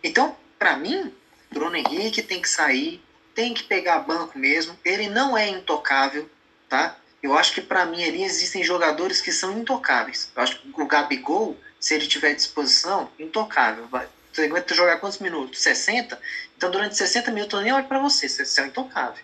[0.03, 1.13] Então, para mim,
[1.51, 3.03] Bruno Henrique tem que sair,
[3.33, 4.77] tem que pegar banco mesmo.
[4.85, 6.29] Ele não é intocável,
[6.69, 6.97] tá?
[7.23, 10.31] Eu acho que para mim ali existem jogadores que são intocáveis.
[10.35, 13.89] Eu acho que o Gabigol, se ele tiver disposição, intocável.
[14.31, 15.61] Você aguenta jogar quantos minutos?
[15.61, 16.21] 60?
[16.55, 19.23] Então durante 60 minutos eu nem olho para você, você é intocável.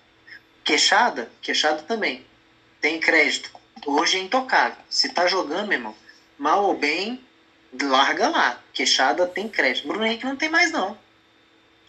[0.63, 1.31] Queixada?
[1.41, 2.25] Queixada também.
[2.79, 3.51] Tem crédito.
[3.85, 4.77] Hoje é intocável.
[4.89, 5.95] Se tá jogando, meu irmão,
[6.37, 7.23] mal ou bem,
[7.81, 8.61] larga lá.
[8.73, 9.87] Queixada tem crédito.
[9.87, 10.97] Bruno Henrique não tem mais, não.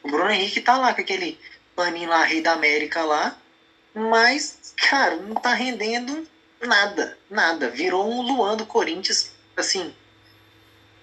[0.03, 1.39] O Bruno Henrique tá lá com aquele
[1.77, 3.37] paninho lá, Rei da América lá.
[3.95, 6.27] Mas, cara, não tá rendendo
[6.61, 7.19] nada.
[7.29, 7.69] Nada.
[7.69, 9.95] Virou um Luan do Corinthians, assim.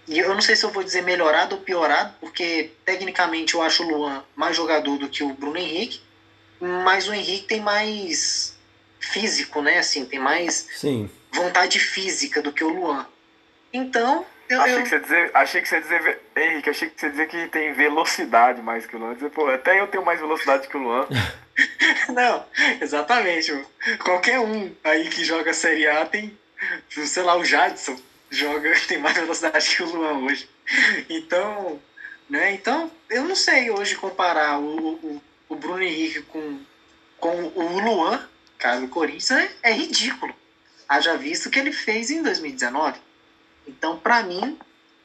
[0.08, 3.84] E eu não sei se eu vou dizer melhorado ou piorado, porque tecnicamente eu acho
[3.84, 6.01] o Luan mais jogador do que o Bruno Henrique
[6.60, 8.58] mas o Henrique tem mais
[9.00, 9.80] físico, né?
[9.80, 11.10] Assim, tem mais Sim.
[11.32, 13.06] vontade física do que o Luan.
[13.72, 14.62] Então, eu.
[14.62, 14.84] Achei, eu...
[14.84, 18.62] Que você dizer, achei que você dizer, Henrique, achei que você dizer que tem velocidade
[18.62, 19.13] mais que o Luan.
[19.13, 21.08] Dizer, pô, até eu tenho mais velocidade que o Luan.
[22.10, 22.45] Não,
[22.82, 23.54] exatamente.
[24.04, 26.38] Qualquer um aí que joga Série A tem,
[26.89, 27.98] sei lá, o Jadson
[28.30, 30.50] joga, tem mais velocidade que o Luan hoje.
[31.10, 31.80] Então,
[32.30, 32.54] né?
[32.54, 36.59] Então, eu não sei hoje comparar o, o, o Bruno Henrique com,
[37.19, 38.21] com o Luan,
[38.57, 40.33] cara, do Corinthians, é, é ridículo.
[40.88, 42.99] Haja visto o que ele fez em 2019.
[43.67, 44.57] Então, para mim,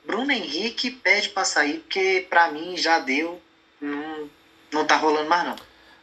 [0.07, 3.41] Bruno Henrique pede para sair, porque para mim já deu,
[3.81, 4.31] não,
[4.73, 5.57] não tá rolando mais não.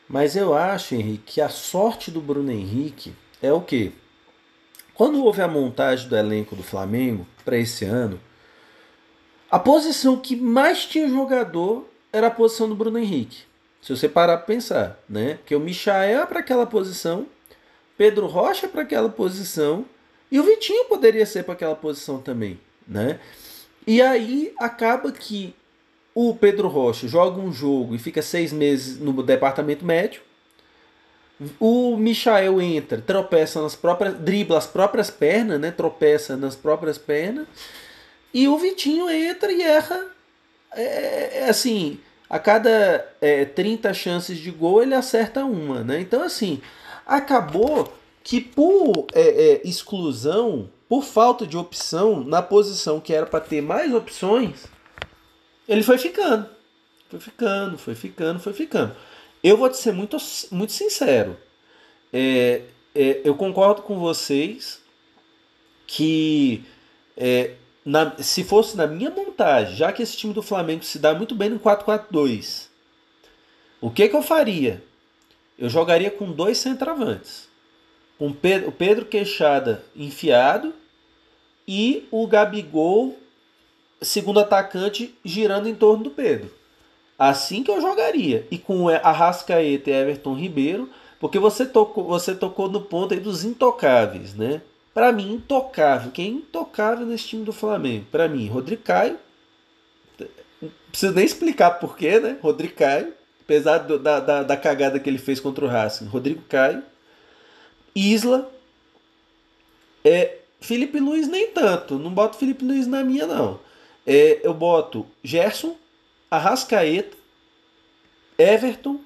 [0.08, 3.92] Mas eu acho, Henrique, que a sorte do Bruno Henrique é o quê?
[4.94, 8.20] Quando houve a montagem do elenco do Flamengo para esse ano,
[9.50, 13.51] a posição que mais tinha jogador era a posição do Bruno Henrique.
[13.82, 15.36] Se você parar para pensar, né?
[15.36, 17.26] Porque o Michael é para aquela posição,
[17.98, 19.86] Pedro Rocha é para aquela posição
[20.32, 23.20] e o Vitinho poderia ser para aquela posição também, né?
[23.86, 25.56] E aí acaba que
[26.14, 30.22] o Pedro Rocha joga um jogo e fica seis meses no departamento médio.
[31.60, 35.72] O Michael entra, tropeça nas próprias, dribla as próprias pernas, né?
[35.72, 37.48] Tropeça nas próprias pernas.
[38.34, 40.08] E o Vitinho entra e erra.
[40.74, 42.00] É, é assim,
[42.32, 46.00] a cada é, 30 chances de gol ele acerta uma, né?
[46.00, 46.62] Então assim,
[47.06, 53.42] acabou que por é, é, exclusão, por falta de opção na posição que era para
[53.42, 54.66] ter mais opções,
[55.68, 56.48] ele foi ficando,
[57.10, 58.96] foi ficando, foi ficando, foi ficando.
[59.44, 60.16] Eu vou te ser muito,
[60.54, 61.36] muito sincero.
[62.14, 62.62] É,
[62.96, 64.82] é, eu concordo com vocês
[65.86, 66.64] que
[67.18, 71.14] é, na, se fosse na minha montagem, já que esse time do Flamengo se dá
[71.14, 72.68] muito bem no 4-4-2,
[73.80, 74.84] o que, que eu faria?
[75.58, 77.50] Eu jogaria com dois centravantes.
[78.18, 80.74] Com Pedro, o Pedro Queixada enfiado
[81.68, 83.18] e o Gabigol,
[84.02, 86.52] segundo atacante, girando em torno do Pedro.
[87.18, 88.48] Assim que eu jogaria.
[88.52, 90.90] E com Arrascaeta e Everton Ribeiro,
[91.20, 94.62] porque você tocou, você tocou no ponto aí dos intocáveis, né?
[94.94, 96.12] Para mim, intocável.
[96.12, 98.06] Quem é intocável nesse time do Flamengo?
[98.12, 99.18] Para mim, Rodrigo Caio.
[100.62, 102.38] Não preciso nem explicar porquê, né?
[102.42, 103.14] Rodrigo Caio.
[103.42, 106.06] Apesar do, da, da, da, cagada que ele fez contra o Racing.
[106.06, 106.84] Rodrigo Caio.
[107.96, 108.52] Isla.
[110.04, 111.98] É, Felipe Luiz nem tanto.
[111.98, 113.60] Não boto Felipe Luiz na minha, não.
[114.06, 115.78] É, eu boto Gerson,
[116.30, 117.16] Arrascaeta,
[118.38, 119.00] Everton,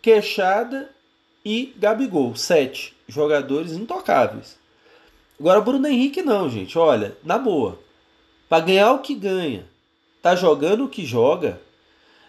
[0.00, 0.90] Queixada
[1.44, 2.34] e Gabigol.
[2.34, 4.61] Sete jogadores intocáveis.
[5.42, 6.78] Agora Bruno Henrique não, gente.
[6.78, 7.76] Olha, na boa.
[8.48, 9.66] Para ganhar o que ganha,
[10.22, 11.60] tá jogando o que joga,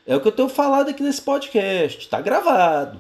[0.04, 2.10] é o que eu tenho falado aqui nesse podcast.
[2.10, 3.00] Tá gravado.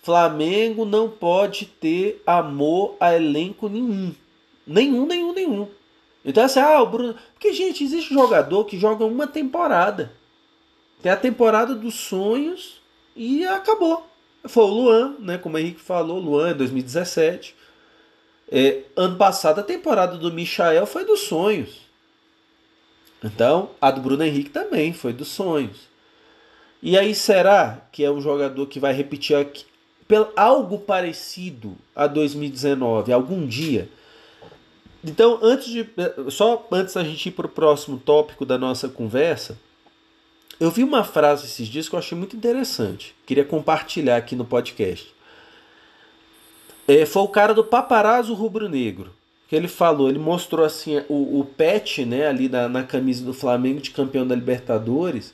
[0.00, 4.14] Flamengo não pode ter amor a elenco nenhum.
[4.64, 5.68] Nenhum, nenhum, nenhum.
[6.24, 7.16] Então assim, ah, o Bruno.
[7.34, 10.12] Porque, gente, existe jogador que joga uma temporada.
[11.02, 12.80] Tem a temporada dos sonhos
[13.16, 14.06] e acabou.
[14.44, 15.36] Foi o Luan, né?
[15.36, 17.57] Como o Henrique falou, Luan em 2017.
[18.50, 21.88] É, ano passado a temporada do Michael foi dos sonhos.
[23.22, 25.88] Então, a do Bruno Henrique também foi dos sonhos.
[26.82, 29.66] E aí, será que é um jogador que vai repetir aqui,
[30.36, 33.88] algo parecido a 2019, algum dia?
[35.04, 35.88] Então, antes de.
[36.30, 39.58] Só antes da gente ir para o próximo tópico da nossa conversa,
[40.60, 43.14] eu vi uma frase esses dias que eu achei muito interessante.
[43.26, 45.12] Queria compartilhar aqui no podcast.
[46.88, 49.12] É, foi o cara do paparazzo rubro-negro
[49.48, 53.32] que ele falou, ele mostrou assim o, o pet, né, ali na, na camisa do
[53.32, 55.32] Flamengo de campeão da Libertadores,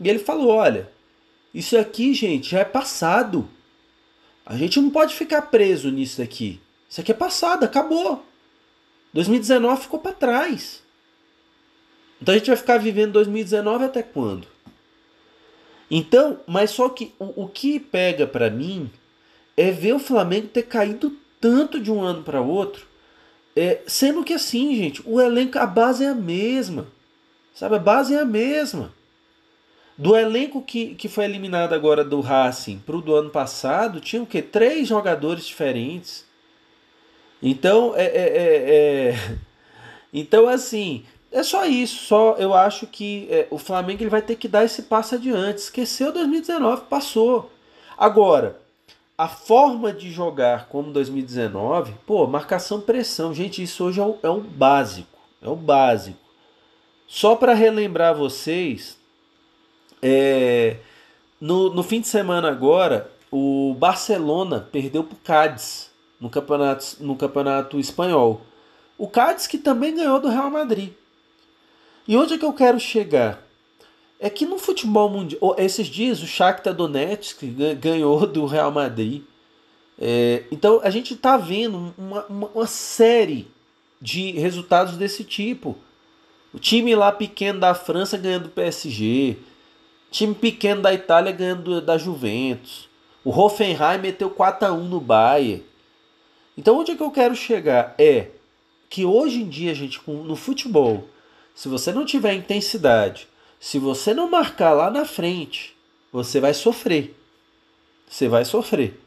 [0.00, 0.90] e ele falou, olha,
[1.54, 3.48] isso aqui, gente, já é passado.
[4.44, 6.60] A gente não pode ficar preso nisso aqui.
[6.88, 8.24] Isso aqui é passado, acabou.
[9.14, 10.82] 2019 ficou para trás.
[12.20, 14.48] Então a gente vai ficar vivendo 2019 até quando?
[15.88, 18.90] Então, mas só que o, o que pega para mim
[19.62, 22.92] é ver o Flamengo ter caído tanto de um ano para outro
[23.54, 26.86] é, sendo que assim, gente, o elenco, a base é a mesma.
[27.54, 28.92] Sabe, a base é a mesma.
[29.96, 34.22] Do elenco que, que foi eliminado agora do Racing para o do ano passado, tinha
[34.22, 34.40] o quê?
[34.40, 36.24] Três jogadores diferentes.
[37.42, 39.38] Então, é, é, é, é...
[40.12, 42.06] então assim, é só isso.
[42.06, 45.58] Só eu acho que é, o Flamengo ele vai ter que dar esse passo adiante.
[45.58, 47.52] Esqueceu 2019, passou.
[47.98, 48.61] Agora,
[49.16, 54.30] a forma de jogar como 2019, pô, marcação pressão, gente, isso hoje é um, é
[54.30, 56.18] um básico, é um básico.
[57.06, 58.98] Só para relembrar vocês,
[60.00, 60.78] é,
[61.40, 65.90] no, no fim de semana agora, o Barcelona perdeu para o Cádiz
[66.20, 68.42] no campeonato, no campeonato espanhol.
[68.96, 70.92] O Cádiz que também ganhou do Real Madrid.
[72.06, 73.42] E onde é que eu quero chegar?
[74.22, 77.42] É que no futebol mundial, esses dias o Shakhtar Donetsk
[77.80, 79.24] ganhou do Real Madrid.
[79.98, 83.48] É, então a gente está vendo uma, uma, uma, série
[84.00, 85.76] de resultados desse tipo.
[86.54, 89.38] O time lá pequeno da França ganhando do PSG,
[90.08, 92.88] time pequeno da Itália ganhando da Juventus.
[93.24, 95.64] O Hoffenheim meteu 4 a 1 no Bayern.
[96.56, 98.28] Então onde é que eu quero chegar é
[98.88, 101.08] que hoje em dia, gente, no futebol,
[101.56, 103.31] se você não tiver intensidade,
[103.62, 105.72] se você não marcar lá na frente,
[106.12, 107.16] você vai sofrer.
[108.08, 109.00] Você vai sofrer.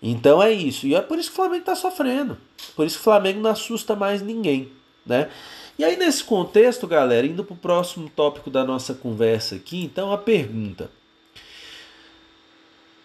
[0.00, 0.86] Então é isso.
[0.86, 2.38] E é por isso que o Flamengo está sofrendo.
[2.76, 4.70] Por isso que o Flamengo não assusta mais ninguém.
[5.04, 5.28] Né?
[5.76, 10.12] E aí, nesse contexto, galera, indo para o próximo tópico da nossa conversa aqui, então
[10.12, 10.88] a pergunta.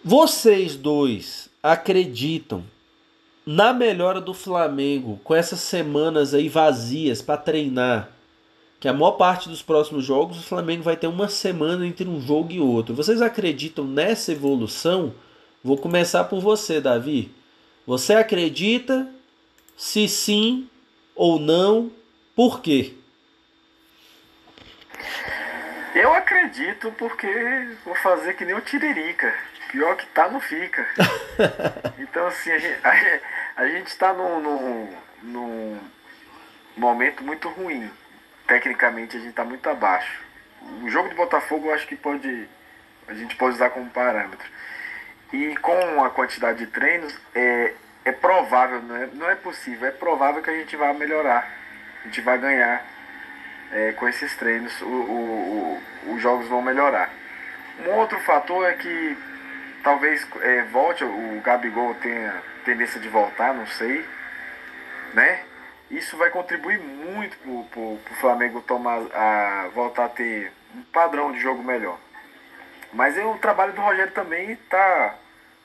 [0.03, 2.64] Vocês dois acreditam
[3.43, 8.12] na melhora do Flamengo com essas semanas aí vazias para treinar
[8.82, 12.20] que a maior parte dos próximos jogos o Flamengo vai ter uma semana entre um
[12.20, 12.96] jogo e outro.
[12.96, 15.14] Vocês acreditam nessa evolução?
[15.64, 17.32] Vou começar por você, Davi.
[17.86, 19.08] Você acredita?
[19.78, 20.68] Se sim
[21.16, 21.92] ou não,
[22.36, 22.96] por quê?
[25.94, 27.28] Eu acredito porque
[27.86, 29.32] vou fazer que nem o Tiririca.
[29.72, 30.88] Pior que tá, não fica.
[32.00, 34.90] então, assim, a gente, a, a gente tá num, num,
[35.22, 35.80] num
[36.76, 37.88] momento muito ruim
[38.52, 40.22] tecnicamente a gente está muito abaixo.
[40.84, 42.49] O jogo do Botafogo eu acho que pode
[43.08, 44.45] a gente pode usar como parâmetro.
[45.32, 47.74] E com a quantidade de treinos, é,
[48.04, 51.49] é provável, não é, não é possível, é provável que a gente vá melhorar.
[52.02, 52.86] A gente vai ganhar
[53.72, 57.10] é, com esses treinos, o, o, o, os jogos vão melhorar.
[57.88, 59.18] Um outro fator é que
[59.82, 62.34] talvez é, volte, o Gabigol tenha
[62.66, 64.06] tendência de voltar, não sei,
[65.14, 65.41] né?
[65.92, 71.39] Isso vai contribuir muito para o Flamengo tomar, a, voltar a ter um padrão de
[71.39, 72.00] jogo melhor.
[72.94, 75.16] Mas o trabalho do Rogério também está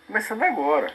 [0.06, 0.92] começando agora.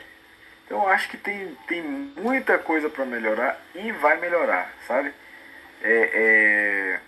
[0.66, 5.14] Então acho que tem, tem muita coisa para melhorar e vai melhorar, sabe?
[5.82, 7.00] É, é...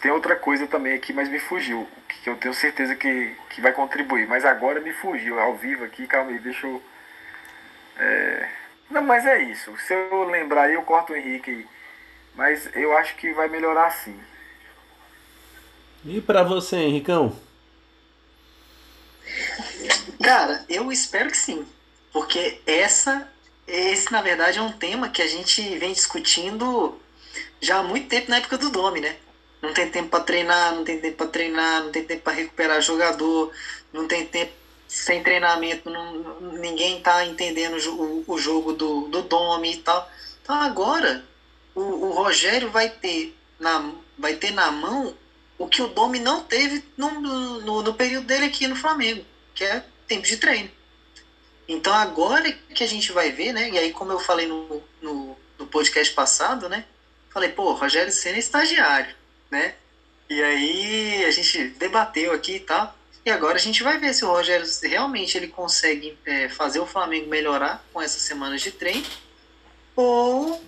[0.00, 1.88] Tem outra coisa também aqui, mas me fugiu.
[2.08, 4.26] Que eu tenho certeza que, que vai contribuir.
[4.26, 6.06] Mas agora me fugiu, ao vivo aqui.
[6.06, 6.82] Calma aí, deixa eu.
[7.98, 8.48] É...
[8.90, 9.76] Não, mas é isso.
[9.78, 11.66] Se eu lembrar aí, eu corto o Henrique aí.
[12.34, 14.18] Mas eu acho que vai melhorar sim.
[16.04, 17.38] E para você, Henricão?
[20.22, 21.66] Cara, eu espero que sim.
[22.12, 23.30] Porque essa,
[23.66, 26.98] esse na verdade é um tema que a gente vem discutindo
[27.60, 29.16] já há muito tempo na época do Dome, né?
[29.60, 32.80] Não tem tempo para treinar, não tem tempo para treinar, não tem tempo para recuperar
[32.80, 33.52] jogador,
[33.92, 34.52] não tem tempo
[34.88, 40.10] sem treinamento, não, ninguém tá entendendo o, o jogo do, do Domi e tal.
[40.42, 41.22] Então agora
[41.74, 45.14] o, o Rogério vai ter, na, vai ter na mão
[45.58, 49.24] o que o Domi não teve no, no, no período dele aqui no Flamengo,
[49.54, 50.70] que é tempo de treino.
[51.68, 53.68] Então agora que a gente vai ver, né?
[53.68, 56.86] E aí, como eu falei no, no, no podcast passado, né?
[57.28, 59.14] Falei, pô, Rogério Senna é estagiário,
[59.50, 59.74] né?
[60.30, 62.97] E aí a gente debateu aqui e tal.
[63.24, 66.86] E agora a gente vai ver se o Rogério realmente ele consegue é, fazer o
[66.86, 69.04] Flamengo melhorar com essas semanas de treino.
[69.94, 70.62] Ou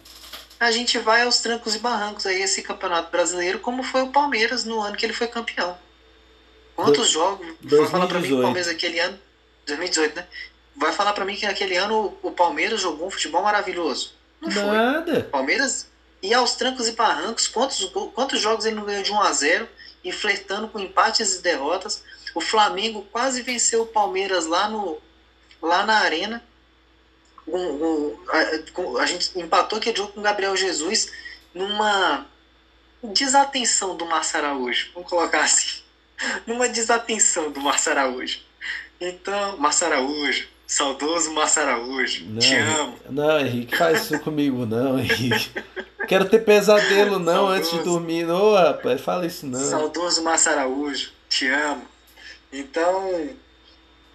[0.59, 4.65] a gente vai aos trancos e barrancos aí esse campeonato brasileiro, como foi o Palmeiras
[4.65, 5.79] no ano que ele foi campeão.
[6.77, 7.47] Quantos Do, jogos?
[7.63, 7.81] 2018.
[7.81, 9.19] Vai falar pra mim que o Palmeiras aquele ano.
[9.67, 10.27] 2018, né?
[10.77, 14.15] Vai falar pra mim que aquele ano o Palmeiras jogou um futebol maravilhoso.
[14.41, 15.13] Não Nada.
[15.13, 15.23] foi.
[15.25, 15.89] Palmeiras
[16.23, 17.49] ia aos trancos e barrancos.
[17.49, 17.85] Quantos,
[18.15, 19.69] quantos jogos ele não ganhou de 1 a 0
[20.05, 22.03] e flertando com empates e derrotas.
[22.35, 25.01] O Flamengo quase venceu o Palmeiras lá, no,
[25.61, 26.43] lá na arena.
[27.47, 31.11] Um, um, a, a, gente empatou aquele jogo com o Gabriel Jesus
[31.53, 32.27] numa
[33.03, 34.91] desatenção do Márcio Araújo.
[34.95, 35.83] Vamos colocar assim.
[36.47, 38.41] numa desatenção do Márcio Araújo.
[39.01, 42.97] Então, Márcio Araújo, saudoso Márcio Araújo, não, te amo.
[43.11, 45.51] Não, Henrique, faz isso comigo não, Henrique.
[46.07, 48.31] Quero ter pesadelo não saudoso, antes de dormir.
[48.31, 49.59] Ô, rapaz, fala isso não.
[49.59, 51.85] Saudoso Márcio Araújo, te amo.
[52.53, 53.31] Então,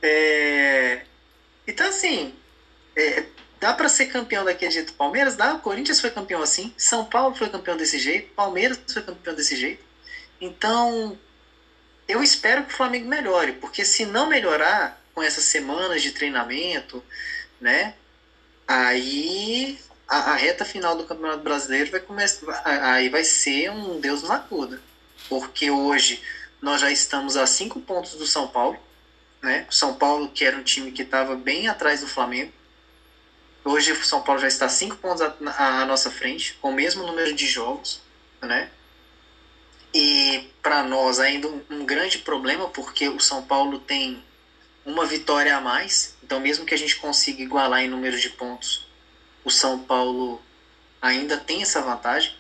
[0.02, 1.02] é...
[1.68, 2.34] Então, assim,
[2.96, 3.26] é...
[3.60, 4.94] dá para ser campeão daquele jeito.
[4.94, 9.02] Palmeiras dá, o Corinthians foi campeão assim, São Paulo foi campeão desse jeito, Palmeiras foi
[9.02, 9.84] campeão desse jeito.
[10.40, 11.18] Então,
[12.08, 17.04] eu espero que o Flamengo melhore, porque se não melhorar com essas semanas de treinamento,
[17.60, 17.96] né,
[18.68, 24.24] aí a, a reta final do Campeonato Brasileiro vai começar, aí vai ser um Deus
[24.24, 24.82] na cuda,
[25.30, 26.22] porque hoje
[26.62, 28.78] nós já estamos a cinco pontos do São Paulo,
[29.42, 29.66] né?
[29.70, 32.52] O São Paulo que era um time que estava bem atrás do Flamengo,
[33.64, 37.34] hoje o São Paulo já está cinco pontos à nossa frente, com o mesmo número
[37.34, 38.02] de jogos,
[38.42, 38.70] né?
[39.94, 44.24] E para nós ainda um, um, grande problema, porque o São Paulo tem
[44.86, 48.86] uma vitória a mais, então mesmo que a gente consiga igualar em número de pontos,
[49.44, 50.42] o São Paulo
[51.02, 52.34] ainda tem essa vantagem.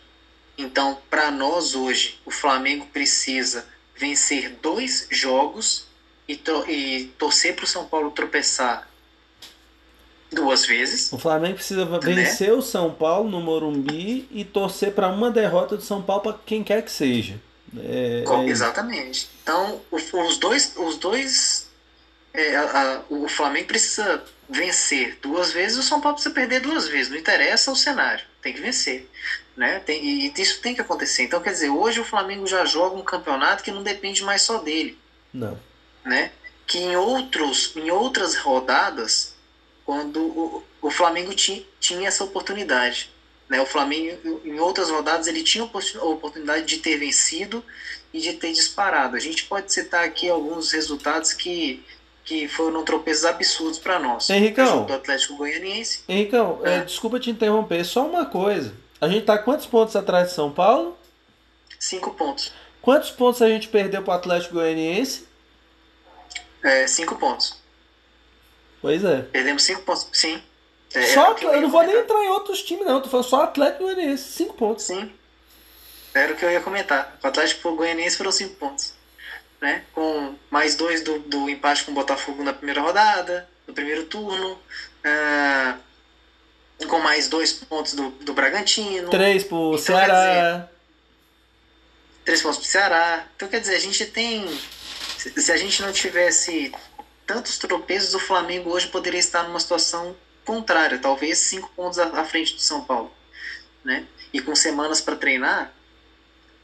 [0.58, 3.66] Então, para nós hoje, o Flamengo precisa
[3.96, 5.88] vencer dois jogos
[6.28, 8.88] e, e torcer para o São Paulo tropeçar
[10.32, 11.12] duas vezes.
[11.12, 12.00] O Flamengo precisa né?
[12.00, 16.40] vencer o São Paulo no Morumbi e torcer para uma derrota do São Paulo para
[16.46, 17.40] quem quer que seja.
[17.78, 19.30] É, é Exatamente.
[19.42, 21.70] Então, os dois, os dois
[22.36, 26.88] é, a, a, o Flamengo precisa vencer duas vezes, o São Paulo precisa perder duas
[26.88, 27.10] vezes.
[27.10, 29.10] Não interessa o cenário, tem que vencer.
[29.56, 29.80] Né?
[29.80, 31.24] Tem, e isso tem que acontecer.
[31.24, 34.58] Então, quer dizer, hoje o Flamengo já joga um campeonato que não depende mais só
[34.58, 34.98] dele.
[35.34, 35.60] Não.
[36.04, 36.32] Né?
[36.68, 39.36] Que em, outros, em outras rodadas,
[39.86, 43.10] quando o, o Flamengo tinha, tinha essa oportunidade.
[43.48, 43.62] Né?
[43.62, 47.64] O Flamengo, em outras rodadas, ele tinha a oportunidade de ter vencido
[48.14, 49.16] e de ter disparado.
[49.16, 51.84] A gente pode citar aqui alguns resultados que,
[52.26, 54.30] que foram tropeços absurdos para nós.
[54.30, 56.04] Henricão, do Atlético Goianiense.
[56.10, 56.78] Henricão, é.
[56.78, 58.74] É, desculpa te interromper, só uma coisa.
[59.00, 60.98] A gente está quantos pontos atrás de São Paulo?
[61.80, 62.52] Cinco pontos.
[62.82, 65.28] Quantos pontos a gente perdeu para o Atlético Goianiense?
[66.64, 67.58] É, cinco pontos.
[68.82, 69.22] Pois é.
[69.22, 70.42] Perdemos cinco pontos, sim.
[70.96, 73.02] É, só eu, eu não vou nem entrar em outros times, não.
[73.02, 74.86] Tô falando só Atlético Goianiense, cinco pontos.
[74.86, 75.12] Sim.
[76.14, 77.20] Era o que eu ia comentar.
[77.24, 78.94] O Atlético Goianiense foram cinco pontos.
[79.62, 79.84] Né?
[79.94, 84.60] Com mais dois do, do empate com o Botafogo na primeira rodada, no primeiro turno.
[85.04, 85.86] Uh,
[86.88, 89.10] com mais dois pontos do, do Bragantino.
[89.10, 90.52] Três pro então, Ceará.
[90.58, 90.70] Dizer,
[92.26, 93.28] três pontos pro Ceará.
[93.36, 94.46] Então, quer dizer, a gente tem.
[95.18, 96.74] Se, se a gente não tivesse
[97.26, 102.54] tantos tropeços, o Flamengo hoje poderia estar numa situação contrária, talvez cinco pontos à, frente
[102.54, 103.12] do São Paulo.
[103.84, 104.06] Né?
[104.32, 105.74] E com semanas para treinar,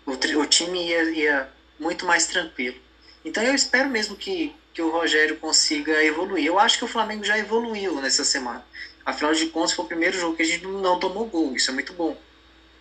[0.05, 1.49] o, o time ia, ia
[1.81, 2.77] muito mais tranquilo.
[3.25, 6.45] Então eu espero mesmo que, que o Rogério consiga evoluir.
[6.45, 8.63] Eu acho que o Flamengo já evoluiu nessa semana.
[9.03, 11.55] Afinal de contas, foi o primeiro jogo que a gente não tomou gol.
[11.55, 12.15] Isso é muito bom.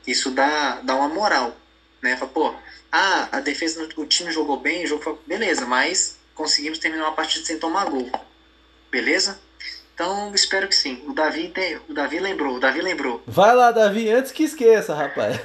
[0.06, 1.56] Isso dá, dá uma moral.
[2.02, 2.14] Né?
[2.16, 2.54] Fala, pô,
[2.92, 5.18] ah, a defesa, o time jogou bem, o jogo foi.
[5.26, 8.10] Beleza, mas conseguimos terminar uma partida sem tomar gol.
[8.90, 9.40] Beleza?
[9.94, 11.02] Então, espero que sim.
[11.06, 13.22] O Davi tem, o Davi lembrou, o Davi lembrou.
[13.26, 15.38] Vai lá, Davi, antes que esqueça, rapaz.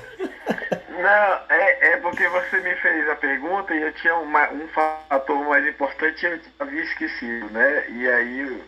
[0.89, 1.74] Não, é, é
[2.05, 6.29] porque você me fez a pergunta e eu tinha uma, um fator mais importante e
[6.29, 7.89] eu havia esquecido, né?
[7.89, 8.61] E aí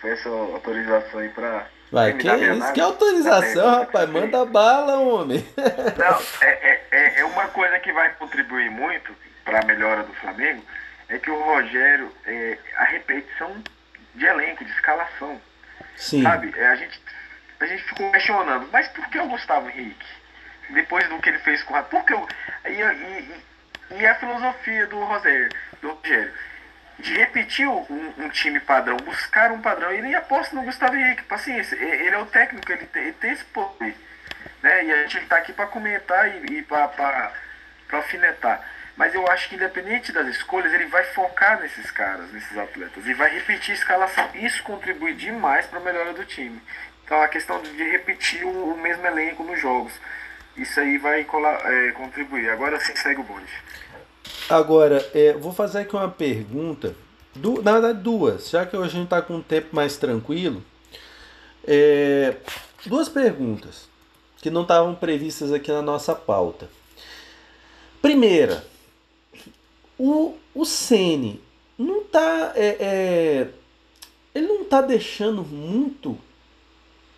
[0.00, 1.68] foi essa autorização aí pra.
[1.92, 2.72] Vai, que isso?
[2.72, 4.10] Que autorização, rapaz?
[4.10, 5.46] Manda bala, homem.
[5.56, 9.14] Não, é, é, é uma coisa que vai contribuir muito
[9.44, 10.60] para a melhora do Flamengo
[11.08, 13.54] é que o Rogério, é, a repetição
[14.16, 15.40] de elenco, de escalação.
[15.94, 16.24] Sim.
[16.24, 16.52] Sabe?
[16.56, 17.00] É, a, gente,
[17.60, 20.19] a gente ficou questionando, mas por que o Gustavo Henrique?
[20.72, 22.28] Depois do que ele fez com o Por que eu,
[22.64, 23.44] e, e,
[24.00, 25.48] e a filosofia do Rogério,
[25.80, 26.32] do Rogério
[27.00, 29.90] de repetir um, um, time padrão, buscar um padrão.
[29.90, 31.74] Ele aposta no Gustavo Henrique, paciência.
[31.76, 33.96] Ele é o técnico, ele tem, ele tem esse poder.
[34.62, 34.84] Né?
[34.84, 37.32] E a gente está aqui para comentar e, e para
[37.92, 38.62] alfinetar.
[38.96, 43.14] Mas eu acho que independente das escolhas, ele vai focar nesses caras, nesses atletas, e
[43.14, 44.30] vai repetir a escalação.
[44.34, 46.60] Isso contribui demais para a melhora do time.
[47.04, 49.98] Então a questão de repetir o, o mesmo elenco nos jogos.
[50.60, 52.50] Isso aí vai é, contribuir.
[52.50, 53.50] Agora sim segue o bonde.
[54.48, 56.94] Agora, é, vou fazer aqui uma pergunta.
[57.34, 58.50] Du, na verdade, duas.
[58.50, 60.62] Já que hoje a gente está com um tempo mais tranquilo.
[61.66, 62.36] É,
[62.84, 63.88] duas perguntas
[64.36, 66.68] que não estavam previstas aqui na nossa pauta.
[68.02, 68.64] Primeira,
[69.98, 71.42] o, o Sene
[71.78, 72.52] não tá.
[72.54, 73.48] É, é,
[74.34, 76.18] ele não tá deixando muito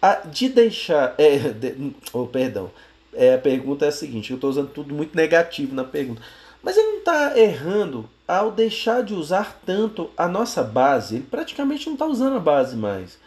[0.00, 1.14] a, de deixar.
[1.18, 2.70] É, de, oh, perdão.
[3.12, 6.22] É, a pergunta é a seguinte: eu estou usando tudo muito negativo na pergunta.
[6.62, 11.16] Mas ele não está errando ao deixar de usar tanto a nossa base.
[11.16, 13.18] Ele praticamente não está usando a base mais.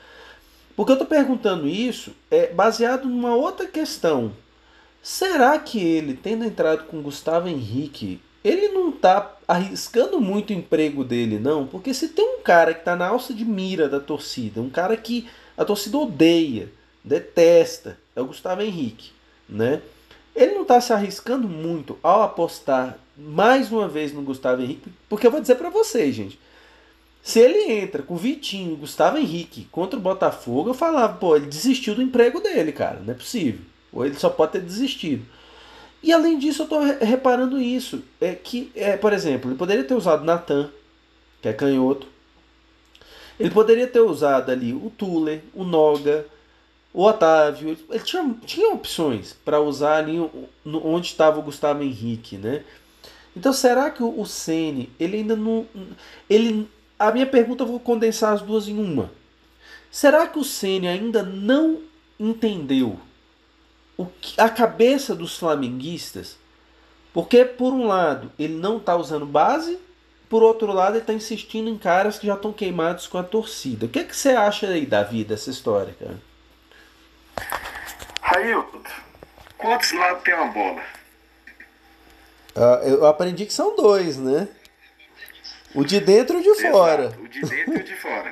[0.76, 4.32] Porque eu estou perguntando isso é baseado numa outra questão.
[5.02, 11.04] Será que ele, tendo entrado com Gustavo Henrique, ele não está arriscando muito o emprego
[11.04, 11.66] dele, não?
[11.68, 14.98] Porque se tem um cara que está na alça de mira da torcida, um cara
[14.98, 15.28] que
[15.58, 16.72] a torcida odeia,
[17.04, 19.12] detesta, é o Gustavo Henrique,
[19.48, 19.82] né?
[20.36, 25.26] Ele não está se arriscando muito ao apostar mais uma vez no Gustavo Henrique, porque
[25.26, 26.40] eu vou dizer para vocês, gente.
[27.24, 31.48] Se ele entra com Vitinho e Gustavo Henrique contra o Botafogo, eu falava, pô, ele
[31.48, 33.00] desistiu do emprego dele, cara.
[33.00, 33.62] Não é possível.
[33.92, 35.26] Ou ele só pode ter desistido.
[36.04, 38.04] E além disso, eu estou reparando isso.
[38.22, 40.70] É que, é, por exemplo, ele poderia ter usado Natan,
[41.42, 42.06] que é canhoto.
[43.40, 46.28] Ele poderia ter usado ali o Tuller, o Noga,
[46.96, 47.78] o Otávio.
[47.90, 50.18] Ele tinha, tinha opções para usar ali
[50.66, 52.64] onde estava o Gustavo Henrique, né?
[53.36, 55.68] Então será que o Ceni ele ainda não
[56.30, 59.12] ele a minha pergunta eu vou condensar as duas em uma.
[59.92, 61.82] Será que o Ceni ainda não
[62.18, 62.98] entendeu
[63.98, 66.38] o que, a cabeça dos flamenguistas?
[67.14, 69.78] Porque por um lado ele não está usando base,
[70.30, 73.86] por outro lado ele está insistindo em caras que já estão queimados com a torcida.
[73.86, 76.18] O que, é que você acha aí, Davi, dessa história, cara?
[78.22, 78.84] Railton,
[79.58, 80.82] quantos lados tem uma bola?
[82.56, 84.48] Uh, eu aprendi que são dois, né?
[85.74, 87.14] O de dentro e o de Exato, fora.
[87.20, 88.30] O de dentro e o de fora.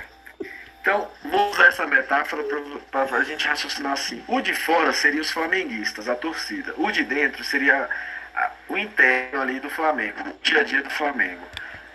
[0.82, 2.43] Então, vou usar essa metáfora
[2.91, 4.24] para a gente raciocinar assim.
[4.28, 6.74] O de fora seria os flamenguistas, a torcida.
[6.78, 7.89] O de dentro seria
[8.36, 11.41] a, o interno ali do Flamengo, o dia a dia do Flamengo.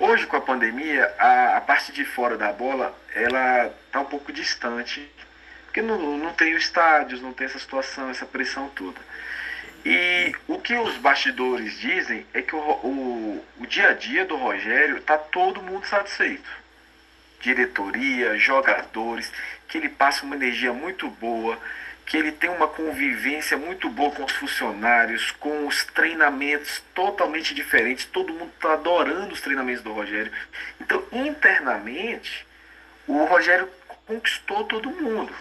[0.00, 4.32] Hoje, com a pandemia, a, a parte de fora da bola, ela está um pouco
[4.32, 5.11] distante,
[5.68, 8.98] porque não, não tem estádios, não tem essa situação, essa pressão toda.
[9.84, 14.36] E o que os bastidores dizem é que o, o, o dia a dia do
[14.36, 16.48] Rogério tá todo mundo satisfeito.
[17.40, 19.30] Diretoria, jogadores,
[19.68, 21.58] que ele passa uma energia muito boa,
[22.06, 28.06] que ele tem uma convivência muito boa com os funcionários, com os treinamentos totalmente diferentes.
[28.06, 30.32] Todo mundo está adorando os treinamentos do Rogério.
[30.80, 32.46] Então, internamente,
[33.06, 33.68] o Rogério
[34.09, 35.32] conquistou todo mundo.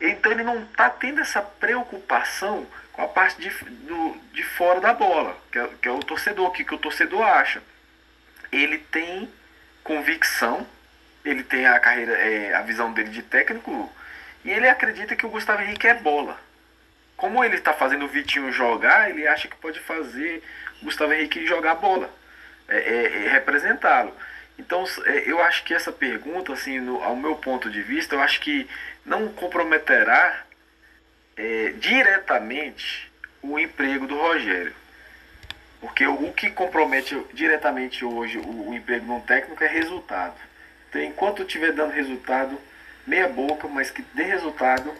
[0.00, 2.66] Então, ele não está tendo essa preocupação
[2.96, 3.48] a parte de,
[3.86, 6.78] do, de fora da bola, que é, que é o torcedor, o que, que o
[6.78, 7.62] torcedor acha.
[8.52, 9.30] Ele tem
[9.82, 10.66] convicção,
[11.24, 13.90] ele tem a carreira, é, a visão dele de técnico,
[14.44, 16.38] e ele acredita que o Gustavo Henrique é bola.
[17.16, 20.42] Como ele está fazendo o Vitinho jogar, ele acha que pode fazer
[20.82, 22.10] o Gustavo Henrique jogar bola,
[22.68, 24.14] é, é, é representá-lo.
[24.60, 28.20] Então, é, eu acho que essa pergunta, assim, no, ao meu ponto de vista, eu
[28.20, 28.68] acho que
[29.06, 30.44] não comprometerá
[31.34, 33.10] é, diretamente
[33.42, 34.74] o emprego do Rogério.
[35.80, 40.36] Porque o que compromete diretamente hoje o, o emprego um técnico é resultado.
[40.88, 42.60] Então, enquanto estiver dando resultado,
[43.06, 44.92] meia boca, mas que dê resultado,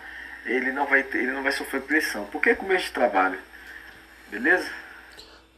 [0.46, 2.24] ele não vai, ter, ele não vai sofrer pressão.
[2.32, 3.38] Porque é começo de trabalho.
[4.30, 4.70] Beleza?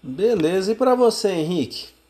[0.02, 0.72] Beleza.
[0.72, 2.01] E para você, Henrique?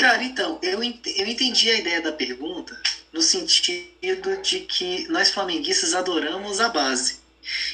[0.00, 2.80] Cara, então, eu, eu entendi a ideia da pergunta
[3.12, 7.18] no sentido de que nós flamenguistas adoramos a base.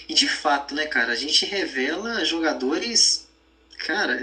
[0.09, 3.25] E de fato, né, cara, a gente revela jogadores.
[3.79, 4.21] Cara,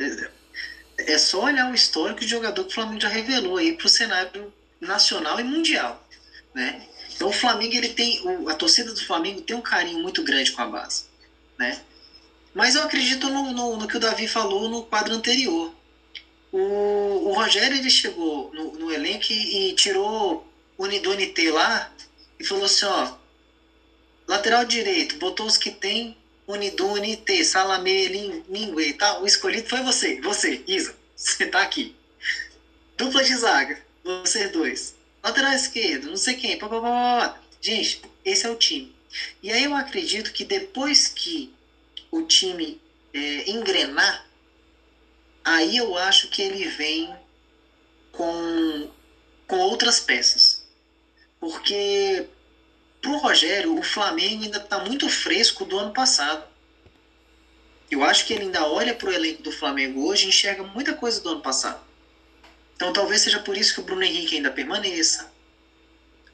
[0.98, 3.88] é, é só olhar o histórico de jogador que o Flamengo já revelou aí pro
[3.88, 6.06] cenário nacional e mundial,
[6.54, 6.86] né?
[7.16, 10.62] Então o Flamengo ele tem a torcida do Flamengo tem um carinho muito grande com
[10.62, 11.06] a base,
[11.58, 11.82] né?
[12.54, 15.74] Mas eu acredito no, no, no que o Davi falou no quadro anterior.
[16.54, 20.48] O, o Rogério ele chegou no, no elenco e, e tirou
[20.78, 21.92] Unidone T lá
[22.40, 23.16] e falou assim, ó,
[24.28, 26.16] lateral direito, botou os que tem
[26.48, 29.24] Unidone T, Salamé, Lingue e tal.
[29.24, 31.96] O escolhido foi você, você, Isa, você tá aqui.
[32.96, 34.96] Dupla de zaga, vocês dois.
[35.24, 37.42] Lateral esquerdo, não sei quem, pá, pá, pá.
[37.60, 38.94] Gente, esse é o time.
[39.42, 41.52] E aí eu acredito que depois que
[42.12, 42.80] o time
[43.12, 44.28] é, engrenar,
[45.44, 47.14] aí eu acho que ele vem
[48.12, 48.90] com,
[49.48, 50.66] com outras peças.
[51.40, 52.26] Porque
[53.02, 56.46] pro Rogério, o Flamengo ainda está muito fresco do ano passado.
[57.92, 61.20] Eu acho que ele ainda olha pro elenco do Flamengo hoje e enxerga muita coisa
[61.20, 61.82] do ano passado.
[62.76, 65.32] Então talvez seja por isso que o Bruno Henrique ainda permaneça.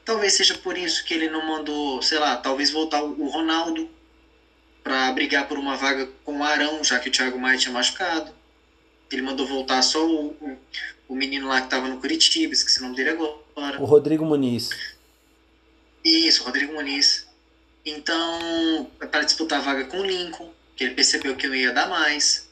[0.04, 3.90] Talvez seja por isso que ele não mandou, sei lá, talvez voltar o Ronaldo
[4.82, 8.32] para brigar por uma vaga com o Arão, já que o Thiago Maia tinha machucado.
[9.10, 10.58] Ele mandou voltar só o, o,
[11.08, 13.80] o menino lá que estava no Curitiba, esqueci o nome dele agora.
[13.80, 14.70] O Rodrigo Muniz.
[16.04, 17.26] Isso, Rodrigo Muniz.
[17.84, 21.72] Então, é para disputar a vaga com o Lincoln, que ele percebeu que não ia
[21.72, 22.48] dar mais.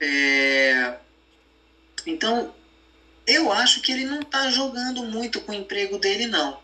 [0.00, 0.94] É...
[2.06, 2.54] Então,
[3.26, 6.60] eu acho que ele não está jogando muito com o emprego dele, não.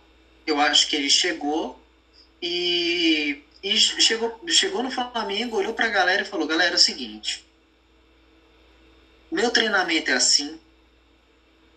[0.47, 1.81] Eu acho que ele chegou
[2.43, 6.79] e, e chegou, chegou no Flamengo, olhou para a galera e falou: galera, é o
[6.79, 7.45] seguinte.
[9.31, 10.59] Meu treinamento é assim.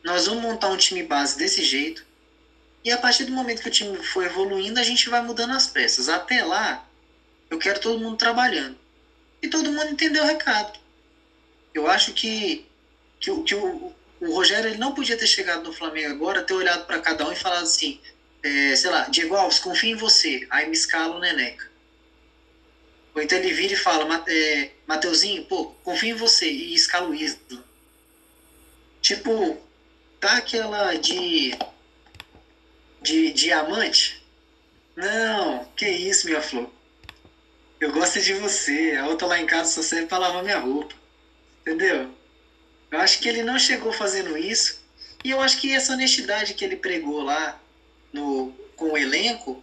[0.03, 2.05] Nós vamos montar um time base desse jeito.
[2.83, 5.67] E a partir do momento que o time for evoluindo, a gente vai mudando as
[5.67, 6.09] peças.
[6.09, 6.85] Até lá,
[7.49, 8.77] eu quero todo mundo trabalhando.
[9.41, 10.79] E todo mundo entendeu o recado.
[11.73, 12.65] Eu acho que,
[13.19, 16.85] que, que o, o Rogério ele não podia ter chegado no Flamengo agora, ter olhado
[16.85, 17.99] para cada um e falado assim:
[18.41, 20.45] é, sei lá, Diego Alves, confio em você.
[20.49, 21.72] Aí me escala o Neneca.
[23.15, 26.49] Ou então ele vira e fala: é, Mateuzinho, pô, confio em você.
[26.49, 27.63] E escala o Isla.
[29.01, 29.57] Tipo,
[30.19, 31.53] tá aquela de.
[33.01, 34.23] de diamante?
[34.95, 36.69] Não, que isso, minha flor.
[37.79, 38.95] Eu gosto de você.
[38.95, 40.95] A outra lá em casa só serve pra lavar minha roupa.
[41.61, 42.11] Entendeu?
[42.91, 44.81] Eu acho que ele não chegou fazendo isso.
[45.23, 47.59] E eu acho que essa honestidade que ele pregou lá
[48.11, 49.62] no, com o elenco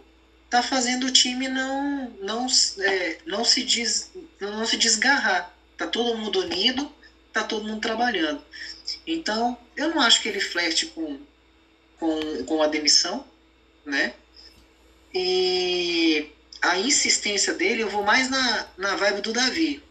[0.51, 2.45] tá fazendo o time não, não,
[2.79, 5.51] é, não, se, des, não se desgarrar.
[5.75, 6.91] Tá todo mundo unido,
[7.33, 8.43] tá todo mundo trabalhando.
[9.07, 11.19] Então, eu não acho que ele flerte com,
[11.99, 13.25] com, com a demissão,
[13.83, 14.13] né?
[15.13, 16.29] E
[16.61, 19.81] a insistência dele, eu vou mais na, na vibe do Davi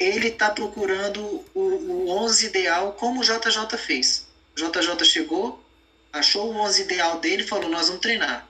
[0.00, 4.26] ele está procurando o, o 11 ideal como o JJ fez.
[4.56, 5.62] O JJ chegou,
[6.10, 8.48] achou o 11 ideal dele e falou: Nós vamos treinar.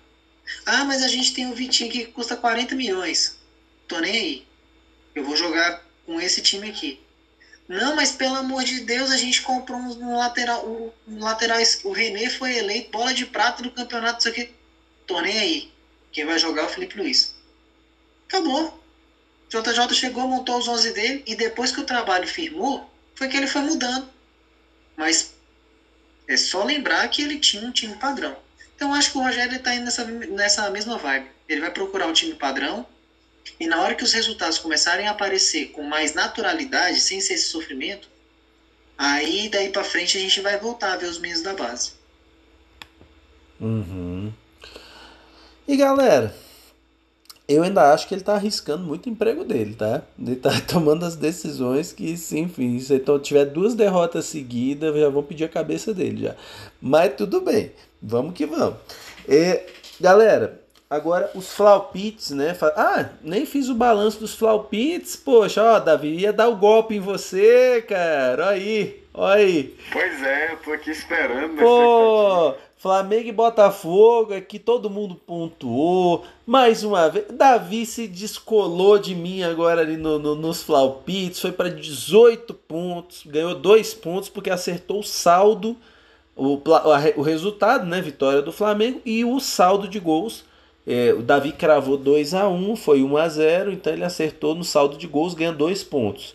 [0.65, 3.39] Ah, mas a gente tem o Vitinho que custa 40 milhões.
[3.89, 4.47] Tô nem aí.
[5.15, 7.01] Eu vou jogar com esse time aqui.
[7.69, 10.93] Não, mas pelo amor de Deus, a gente comprou um lateral.
[11.07, 14.19] Um lateral o René foi eleito bola de prata do campeonato.
[14.19, 14.51] Isso aqui.
[15.07, 15.73] Tô nem aí.
[16.13, 17.35] Quem vai jogar é o Felipe Luiz.
[18.27, 18.81] Acabou.
[19.49, 23.47] JJ chegou, montou os 11 dele e depois que o trabalho firmou, foi que ele
[23.47, 24.09] foi mudando.
[24.97, 25.33] Mas
[26.29, 28.37] é só lembrar que ele tinha um time padrão.
[28.81, 31.27] Então acho que o Rogério está indo nessa, nessa mesma vibe.
[31.47, 32.87] Ele vai procurar um time padrão
[33.61, 37.51] e na hora que os resultados começarem a aparecer com mais naturalidade, sem ser esse
[37.51, 38.09] sofrimento,
[38.97, 41.93] aí daí para frente a gente vai voltar a ver os meios da base.
[43.61, 44.33] Uhum.
[45.69, 46.35] E galera,
[47.47, 50.05] eu ainda acho que ele tá arriscando muito o emprego dele, tá?
[50.19, 55.23] Ele tá tomando as decisões que, sim, enfim, se tiver duas derrotas seguidas, já vão
[55.23, 56.37] pedir a cabeça dele já.
[56.81, 57.73] Mas tudo bem,
[58.03, 58.77] vamos que vamos.
[59.29, 59.61] E,
[60.01, 62.57] galera, agora os flaupits, né?
[62.77, 65.17] Ah, nem fiz o balanço dos flaupits.
[65.17, 68.47] Poxa, ó, Davi, ia dar o golpe em você, cara.
[68.47, 69.77] Olha aí, olha aí.
[69.93, 71.57] Pois é, eu tô aqui esperando.
[71.57, 76.25] Pô, Flamengo e Botafogo, aqui todo mundo pontuou.
[76.47, 81.53] Mais uma vez, Davi se descolou de mim agora ali no, no nos Flaupites, foi
[81.53, 85.77] para 18 pontos, ganhou dois pontos porque acertou o saldo,
[86.41, 86.63] o,
[87.17, 88.01] o resultado, né?
[88.01, 90.45] Vitória do Flamengo e o saldo de gols.
[90.87, 94.65] É, o Davi cravou 2 a 1 foi 1 a 0 então ele acertou no
[94.65, 96.35] saldo de gols, ganha dois pontos.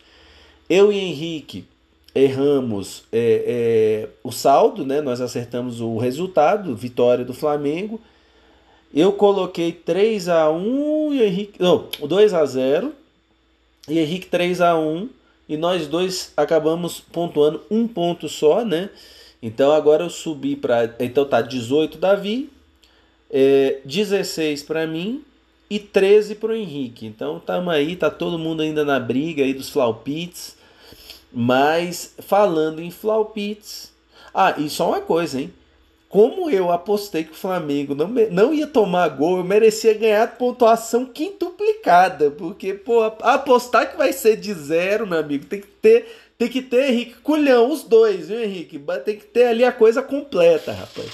[0.70, 1.66] Eu e Henrique
[2.14, 3.44] erramos é,
[4.06, 5.02] é, o saldo, né?
[5.02, 8.00] nós acertamos o resultado, vitória do Flamengo.
[8.94, 11.62] Eu coloquei 3 a 1 e Henrique.
[11.62, 12.94] Não, 2 a 0
[13.90, 15.10] e Henrique 3 a 1
[15.50, 18.90] e nós dois acabamos pontuando um ponto só, né?
[19.46, 20.96] Então agora eu subi para.
[21.00, 22.50] Então tá 18 Davi,
[23.30, 25.24] é, 16 para mim
[25.70, 27.06] e 13 para o Henrique.
[27.06, 30.58] Então tamo aí, tá todo mundo ainda na briga aí dos Flaupits.
[31.32, 33.94] Mas falando em Flaupits.
[34.34, 35.54] Ah, e só uma coisa, hein?
[36.10, 41.06] Como eu apostei que o Flamengo não, não ia tomar gol, eu merecia ganhar pontuação
[41.06, 42.32] quintuplicada.
[42.32, 46.08] Porque, pô, apostar que vai ser de zero, meu amigo, tem que ter,
[46.38, 48.78] tem que ter, Henrique, culhão, os dois, viu, Henrique?
[49.06, 51.12] Tem que ter ali a coisa completa, rapaz.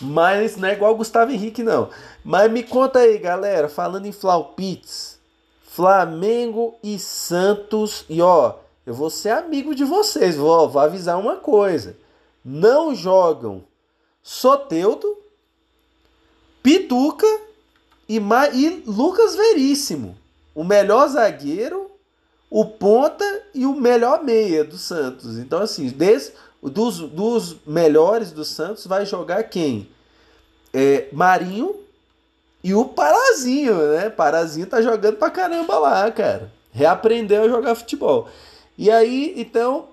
[0.00, 1.90] Mas não é igual o Gustavo Henrique, não.
[2.24, 5.18] Mas me conta aí, galera, falando em Flaupits,
[5.62, 8.04] Flamengo e Santos.
[8.08, 8.54] E ó,
[8.86, 11.96] eu vou ser amigo de vocês, vou, vou avisar uma coisa.
[12.44, 13.64] Não jogam
[14.22, 15.18] Soteudo,
[16.62, 17.26] Pituca
[18.08, 20.16] e, Ma e Lucas Veríssimo.
[20.54, 21.87] O melhor zagueiro,
[22.50, 23.24] o ponta
[23.54, 25.38] e o melhor meia do Santos.
[25.38, 26.32] Então, assim, des,
[26.62, 29.88] dos, dos melhores do Santos vai jogar quem?
[30.72, 31.76] É, Marinho
[32.62, 34.10] e o Parazinho, né?
[34.10, 36.50] Parazinho tá jogando pra caramba lá, cara.
[36.72, 38.28] Reaprendeu a jogar futebol.
[38.76, 39.88] E aí, então,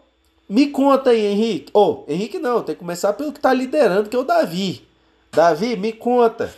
[0.47, 1.72] me conta aí, Henrique.
[1.74, 4.88] Ou, oh, Henrique não, tem que começar pelo que tá liderando, que é o Davi.
[5.32, 6.53] Davi, me conta.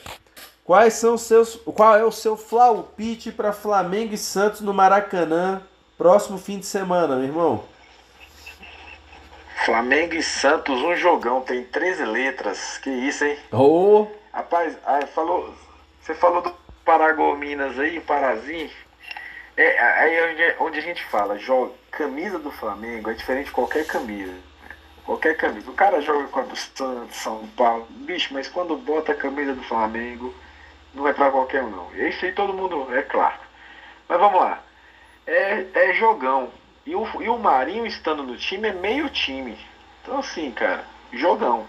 [0.64, 5.62] Quais são seus, qual é o seu flaupite para Flamengo e Santos no Maracanã
[5.98, 7.64] próximo fim de semana, meu irmão?
[9.66, 12.78] Flamengo e Santos, um jogão, tem 13 letras.
[12.78, 13.38] Que isso, hein?
[13.52, 14.08] Oh.
[14.32, 15.54] Rapaz, aí falou,
[16.00, 16.54] você falou do
[16.86, 18.70] Paragominas aí, o Parazinho.
[19.58, 23.52] É, aí é onde, onde a gente fala, joga, camisa do Flamengo é diferente de
[23.52, 24.36] qualquer camisa.
[25.04, 25.70] Qualquer camisa.
[25.70, 27.88] O cara joga com a do Santos, São Paulo.
[27.89, 30.34] Bicho, mas quando bota a camisa do Flamengo,
[30.93, 31.95] não é pra qualquer um não.
[31.95, 33.39] Isso aí todo mundo é claro.
[34.08, 34.64] Mas vamos lá.
[35.28, 36.49] É, é jogão.
[36.86, 39.57] E o, e o Marinho estando no time é meio time.
[40.01, 41.67] Então assim, cara, jogão.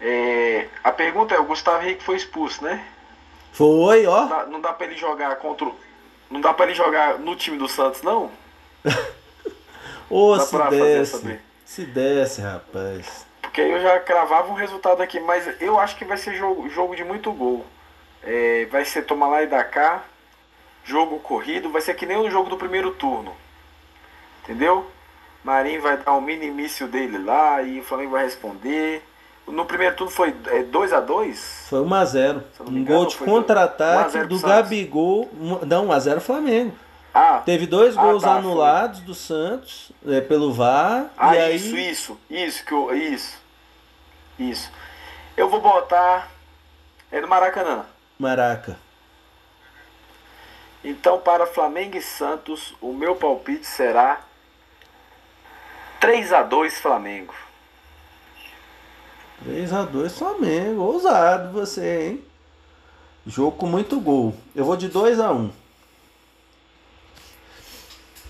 [0.00, 2.84] É, a pergunta é, o Gustavo Henrique foi expulso, né?
[3.52, 4.20] Foi, ó.
[4.22, 5.70] Não dá, não dá pra ele jogar contra.
[6.30, 8.30] Não dá pra ele jogar no time do Santos, não?
[10.08, 11.40] Ô, se desce.
[11.64, 13.26] Se desce, rapaz.
[13.40, 16.68] Porque aí eu já cravava um resultado aqui, mas eu acho que vai ser jogo,
[16.68, 17.64] jogo de muito gol.
[18.22, 20.04] É, vai ser tomar lá e dar cá,
[20.84, 23.34] jogo corrido, vai ser que nem o jogo do primeiro turno.
[24.42, 24.86] Entendeu?
[25.44, 29.02] Marinho vai dar um mini míssil dele lá e o Flamengo vai responder.
[29.46, 32.42] No primeiro turno foi 2 é, a 2 Foi 1x0.
[32.60, 35.28] Um gol de contra-ataque do Gabigol.
[35.66, 36.74] Não, 1x0 Flamengo.
[37.14, 39.06] Ah, Teve dois ah, gols tá, anulados foi.
[39.06, 41.10] do Santos é, pelo VAR.
[41.16, 41.90] Ah, e isso, aí...
[41.90, 43.36] isso, isso, que eu, isso.
[44.38, 44.70] Isso.
[45.36, 46.30] Eu vou botar.
[47.10, 47.84] É no Maracanã.
[48.18, 48.78] Maraca.
[50.84, 54.20] Então, para Flamengo e Santos, o meu palpite será
[56.00, 57.34] 3 a 2 Flamengo.
[59.44, 60.82] 3 a 2 Flamengo.
[60.82, 62.24] Ousado você, hein?
[63.24, 64.34] Jogo com muito gol.
[64.54, 65.52] Eu vou de 2 a 1.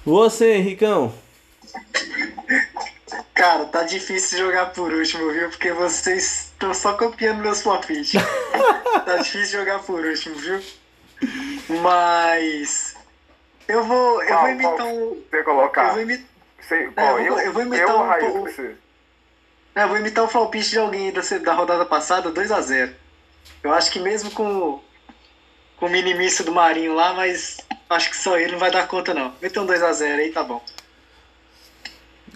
[0.05, 1.14] Você, Henricão.
[3.32, 5.48] Cara, tá difícil jogar por último, viu?
[5.48, 8.12] Porque vocês estão só copiando meus palpites.
[9.07, 10.62] tá difícil jogar por último, viu?
[11.82, 12.96] Mas
[13.68, 15.22] eu vou, eu vou imitar um.
[15.30, 15.88] Você colocar.
[15.88, 16.26] Eu vou imitar.
[16.60, 18.06] Sei, qual, é, eu, eu, vou imitar eu, um.
[18.06, 18.76] Raio, você.
[19.74, 22.92] É, eu vou imitar o palpite de alguém da, da rodada passada, 2 a 0
[23.62, 24.80] Eu acho que mesmo com,
[25.76, 27.58] com o minimício do Marinho lá, mas
[27.88, 29.34] acho que só ele não vai dar conta não.
[29.40, 30.62] Meteu um 2 a 0 aí, tá bom.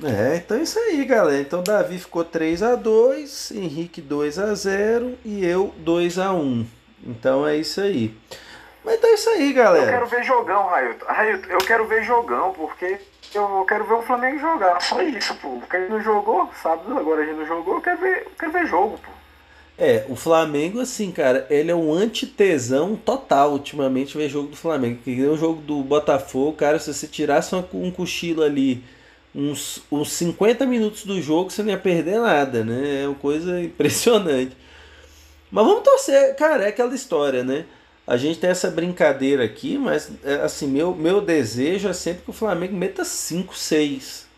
[0.03, 1.41] É, então é isso aí, galera.
[1.41, 6.67] Então Davi ficou 3 a 2 Henrique 2 a 0 e eu 2 a 1
[7.05, 8.15] Então é isso aí.
[9.27, 9.87] Isso aí, galera.
[9.87, 11.05] Eu quero ver jogão, Railton.
[11.05, 13.01] Railton, eu quero ver jogão, porque
[13.35, 14.81] eu quero ver o Flamengo jogar.
[14.81, 15.59] Só isso, pô.
[15.59, 18.53] Porque ele não jogou, sábado agora a gente não jogou, eu quero ver, eu quero
[18.53, 19.11] ver jogo, pô.
[19.77, 25.01] É, o Flamengo, assim, cara, ele é um antitesão total ultimamente ver jogo do Flamengo.
[25.03, 28.85] Que é o jogo do Botafogo, cara, se você tirasse um cochilo ali
[29.35, 33.03] uns, uns 50 minutos do jogo, você não ia perder nada, né?
[33.03, 34.57] É uma coisa impressionante.
[35.51, 37.65] Mas vamos torcer, cara, é aquela história, né?
[38.07, 42.31] A gente tem essa brincadeira aqui, mas é, assim, meu, meu desejo é sempre que
[42.31, 44.29] o Flamengo meta 5, 6,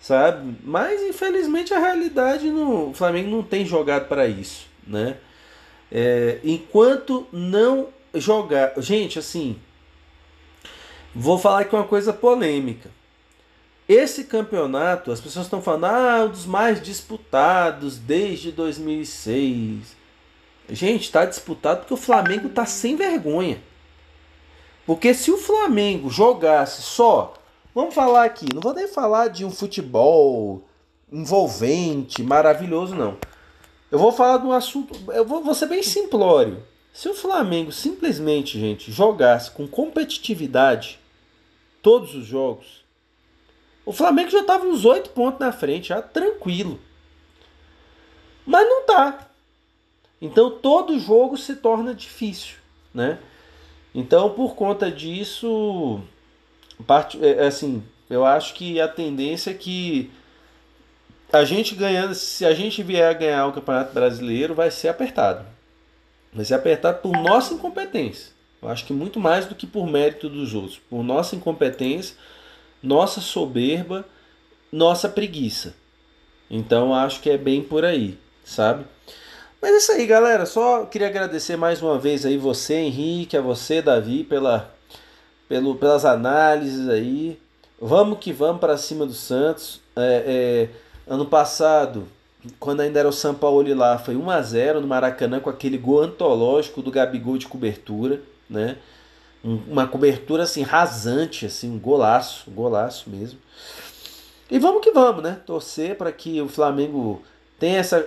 [0.00, 0.56] sabe?
[0.64, 5.18] Mas infelizmente a realidade no o Flamengo não tem jogado para isso, né?
[5.90, 9.58] É, enquanto não jogar, gente, assim,
[11.14, 12.90] vou falar aqui uma coisa polêmica.
[13.86, 20.01] Esse campeonato, as pessoas estão falando, ah, um dos mais disputados desde 2006.
[20.68, 23.62] Gente, está disputado porque o Flamengo está sem vergonha.
[24.86, 27.34] Porque se o Flamengo jogasse só,
[27.74, 30.62] vamos falar aqui, não vou nem falar de um futebol
[31.10, 33.16] envolvente, maravilhoso, não.
[33.90, 36.62] Eu vou falar de um assunto, eu vou, vou ser bem simplório.
[36.92, 40.98] Se o Flamengo simplesmente, gente, jogasse com competitividade
[41.80, 42.84] todos os jogos,
[43.84, 46.80] o Flamengo já estava uns oito pontos na frente, já tranquilo.
[48.46, 49.31] Mas não tá.
[50.22, 52.54] Então todo jogo se torna difícil,
[52.94, 53.18] né?
[53.92, 56.00] Então por conta disso,
[56.86, 60.12] parte, é, é, assim, eu acho que a tendência é que
[61.32, 65.44] a gente ganhando, se a gente vier a ganhar o Campeonato Brasileiro, vai ser apertado.
[66.32, 68.32] Vai ser apertado por nossa incompetência.
[68.62, 70.78] Eu acho que muito mais do que por mérito dos outros.
[70.88, 72.16] Por nossa incompetência,
[72.80, 74.04] nossa soberba,
[74.70, 75.74] nossa preguiça.
[76.48, 78.84] Então acho que é bem por aí, sabe?
[79.62, 80.44] Mas é isso aí, galera.
[80.44, 84.74] Só queria agradecer mais uma vez aí você, Henrique, a você, Davi, pela,
[85.48, 87.40] pelo, pelas análises aí.
[87.80, 89.80] Vamos que vamos para cima do Santos.
[89.94, 90.68] É,
[91.06, 92.08] é, ano passado,
[92.58, 95.78] quando ainda era o São Paulo lá, foi 1 a 0 no Maracanã com aquele
[95.78, 98.78] gol antológico do Gabigol de cobertura, né?
[99.44, 103.38] uma cobertura assim rasante, assim, um golaço, um golaço mesmo.
[104.50, 105.40] E vamos que vamos, né?
[105.46, 107.22] Torcer para que o Flamengo
[107.58, 108.06] tenha essa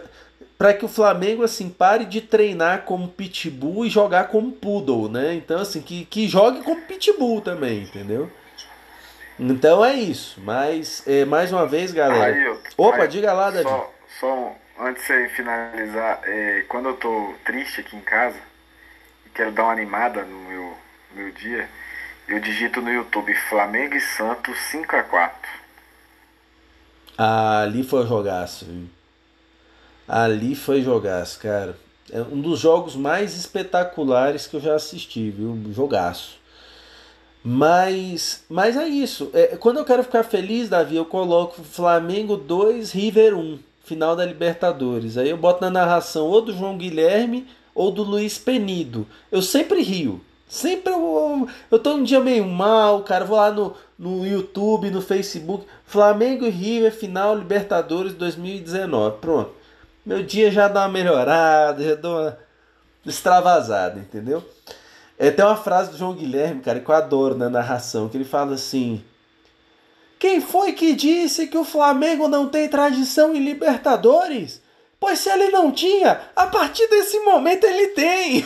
[0.57, 5.33] para que o Flamengo assim pare de treinar como pitbull e jogar como poodle, né?
[5.35, 8.31] Então assim que, que jogue como pitbull também, entendeu?
[9.39, 10.39] Então é isso.
[10.41, 12.33] Mas é, mais uma vez, galera.
[12.33, 13.63] Aí, Opa, aí, diga lá, Davi.
[13.63, 18.39] Só, só antes de finalizar, é, quando eu tô triste aqui em casa
[19.25, 20.73] e quero dar uma animada no meu,
[21.13, 21.69] meu dia,
[22.27, 25.65] eu digito no YouTube Flamengo e Santos 5 a 4
[27.17, 28.89] ah, ali foi jogaço, viu?
[30.07, 31.75] Ali foi jogaço, cara.
[32.11, 35.59] É um dos jogos mais espetaculares que eu já assisti, viu?
[35.71, 36.37] Jogaço.
[37.43, 39.29] Mas, mas é isso.
[39.33, 44.25] É, quando eu quero ficar feliz, Davi, eu coloco Flamengo 2, River 1, final da
[44.25, 45.17] Libertadores.
[45.17, 49.07] Aí eu boto na narração ou do João Guilherme ou do Luiz Penido.
[49.31, 50.21] Eu sempre rio.
[50.47, 53.25] Sempre eu, eu tô um dia meio mal, cara.
[53.25, 55.65] Vou lá no, no YouTube, no Facebook.
[55.85, 59.17] Flamengo e River, final Libertadores 2019.
[59.19, 59.54] Pronto
[60.05, 62.37] meu dia já dá uma melhorada, já dou uma
[63.05, 64.43] extravasada, entendeu?
[65.17, 68.25] É, tem uma frase do João Guilherme, cara, que eu adoro na narração, que ele
[68.25, 69.03] fala assim:
[70.19, 74.61] Quem foi que disse que o Flamengo não tem tradição em Libertadores?
[74.99, 78.45] Pois se ele não tinha, a partir desse momento ele tem.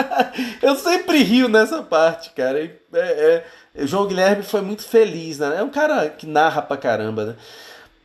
[0.60, 2.58] eu sempre rio nessa parte, cara.
[2.58, 3.44] É, é,
[3.74, 5.56] é, João Guilherme foi muito feliz, né?
[5.58, 7.36] É um cara que narra pra caramba, né?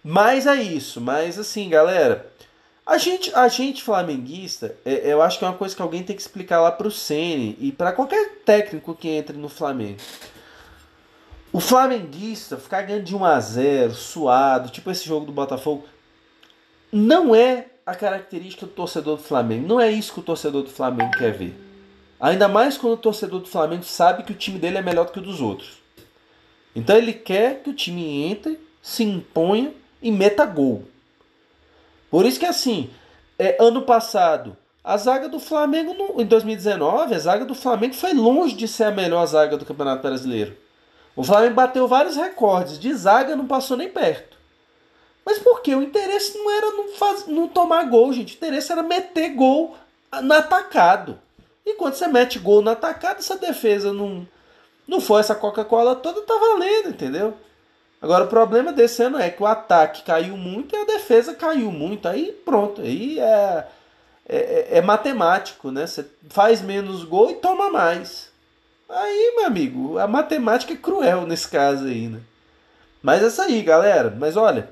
[0.03, 1.01] Mas é isso.
[1.01, 2.27] Mas assim, galera,
[2.87, 6.15] a gente, a gente flamenguista, é, eu acho que é uma coisa que alguém tem
[6.15, 9.99] que explicar lá pro Ceni e para qualquer técnico que entre no Flamengo.
[11.51, 15.85] O flamenguista ficar ganhando de 1 a 0, suado, tipo esse jogo do Botafogo,
[16.89, 19.67] não é a característica do torcedor do Flamengo.
[19.67, 21.55] Não é isso que o torcedor do Flamengo quer ver.
[22.19, 25.11] Ainda mais quando o torcedor do Flamengo sabe que o time dele é melhor do
[25.11, 25.81] que o dos outros.
[26.73, 30.85] Então ele quer que o time entre, se imponha e meta gol.
[32.09, 32.89] Por isso que assim,
[33.37, 38.13] é, ano passado, a zaga do Flamengo no, em 2019, a zaga do Flamengo foi
[38.13, 40.55] longe de ser a melhor zaga do Campeonato Brasileiro.
[41.15, 44.37] O Flamengo bateu vários recordes, de zaga não passou nem perto.
[45.25, 45.75] Mas por quê?
[45.75, 48.33] O interesse não era não, faz, não tomar gol, gente.
[48.33, 49.75] O interesse era meter gol
[50.23, 51.19] no atacado.
[51.65, 54.25] E quando você mete gol no atacado, essa defesa não,
[54.87, 57.33] não foi essa Coca-Cola toda, tá valendo, entendeu?
[58.01, 61.71] Agora o problema desse ano é que o ataque caiu muito e a defesa caiu
[61.71, 62.07] muito.
[62.07, 63.67] Aí pronto, aí é,
[64.27, 65.87] é, é matemático, né?
[65.87, 68.29] Você faz menos gol e toma mais.
[68.89, 72.21] Aí, meu amigo, a matemática é cruel nesse caso aí, né?
[73.01, 74.15] Mas é isso aí, galera.
[74.17, 74.69] Mas olha,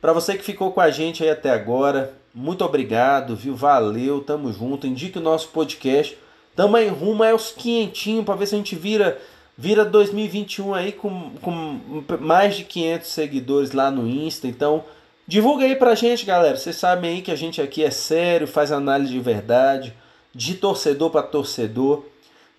[0.00, 3.54] para você que ficou com a gente aí até agora, muito obrigado, viu?
[3.54, 4.86] Valeu, tamo junto.
[4.86, 6.18] Indique o nosso podcast.
[6.56, 9.20] Tamo aí rumo aos quinhentinho para ver se a gente vira
[9.58, 11.80] vira 2021 aí com, com
[12.20, 14.46] mais de 500 seguidores lá no Insta.
[14.46, 14.84] Então,
[15.26, 16.56] divulga aí pra gente, galera.
[16.56, 19.92] Vocês sabem aí que a gente aqui é sério, faz análise de verdade,
[20.32, 22.04] de torcedor para torcedor.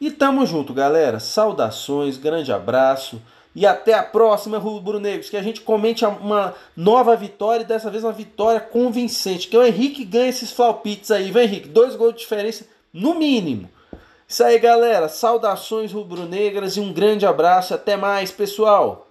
[0.01, 1.21] E tamo junto, galera.
[1.21, 3.21] Saudações, grande abraço.
[3.55, 5.29] E até a próxima, Rubro Negros.
[5.29, 7.63] Que a gente comente uma nova vitória.
[7.63, 9.47] E dessa vez uma vitória convincente.
[9.47, 11.31] Que o Henrique ganha esses palpites aí.
[11.31, 11.67] Vem, Henrique.
[11.67, 13.69] Dois gols de diferença no mínimo.
[14.29, 15.09] Isso aí, galera.
[15.09, 17.73] Saudações rubro-negras e um grande abraço.
[17.73, 19.07] Até mais, pessoal.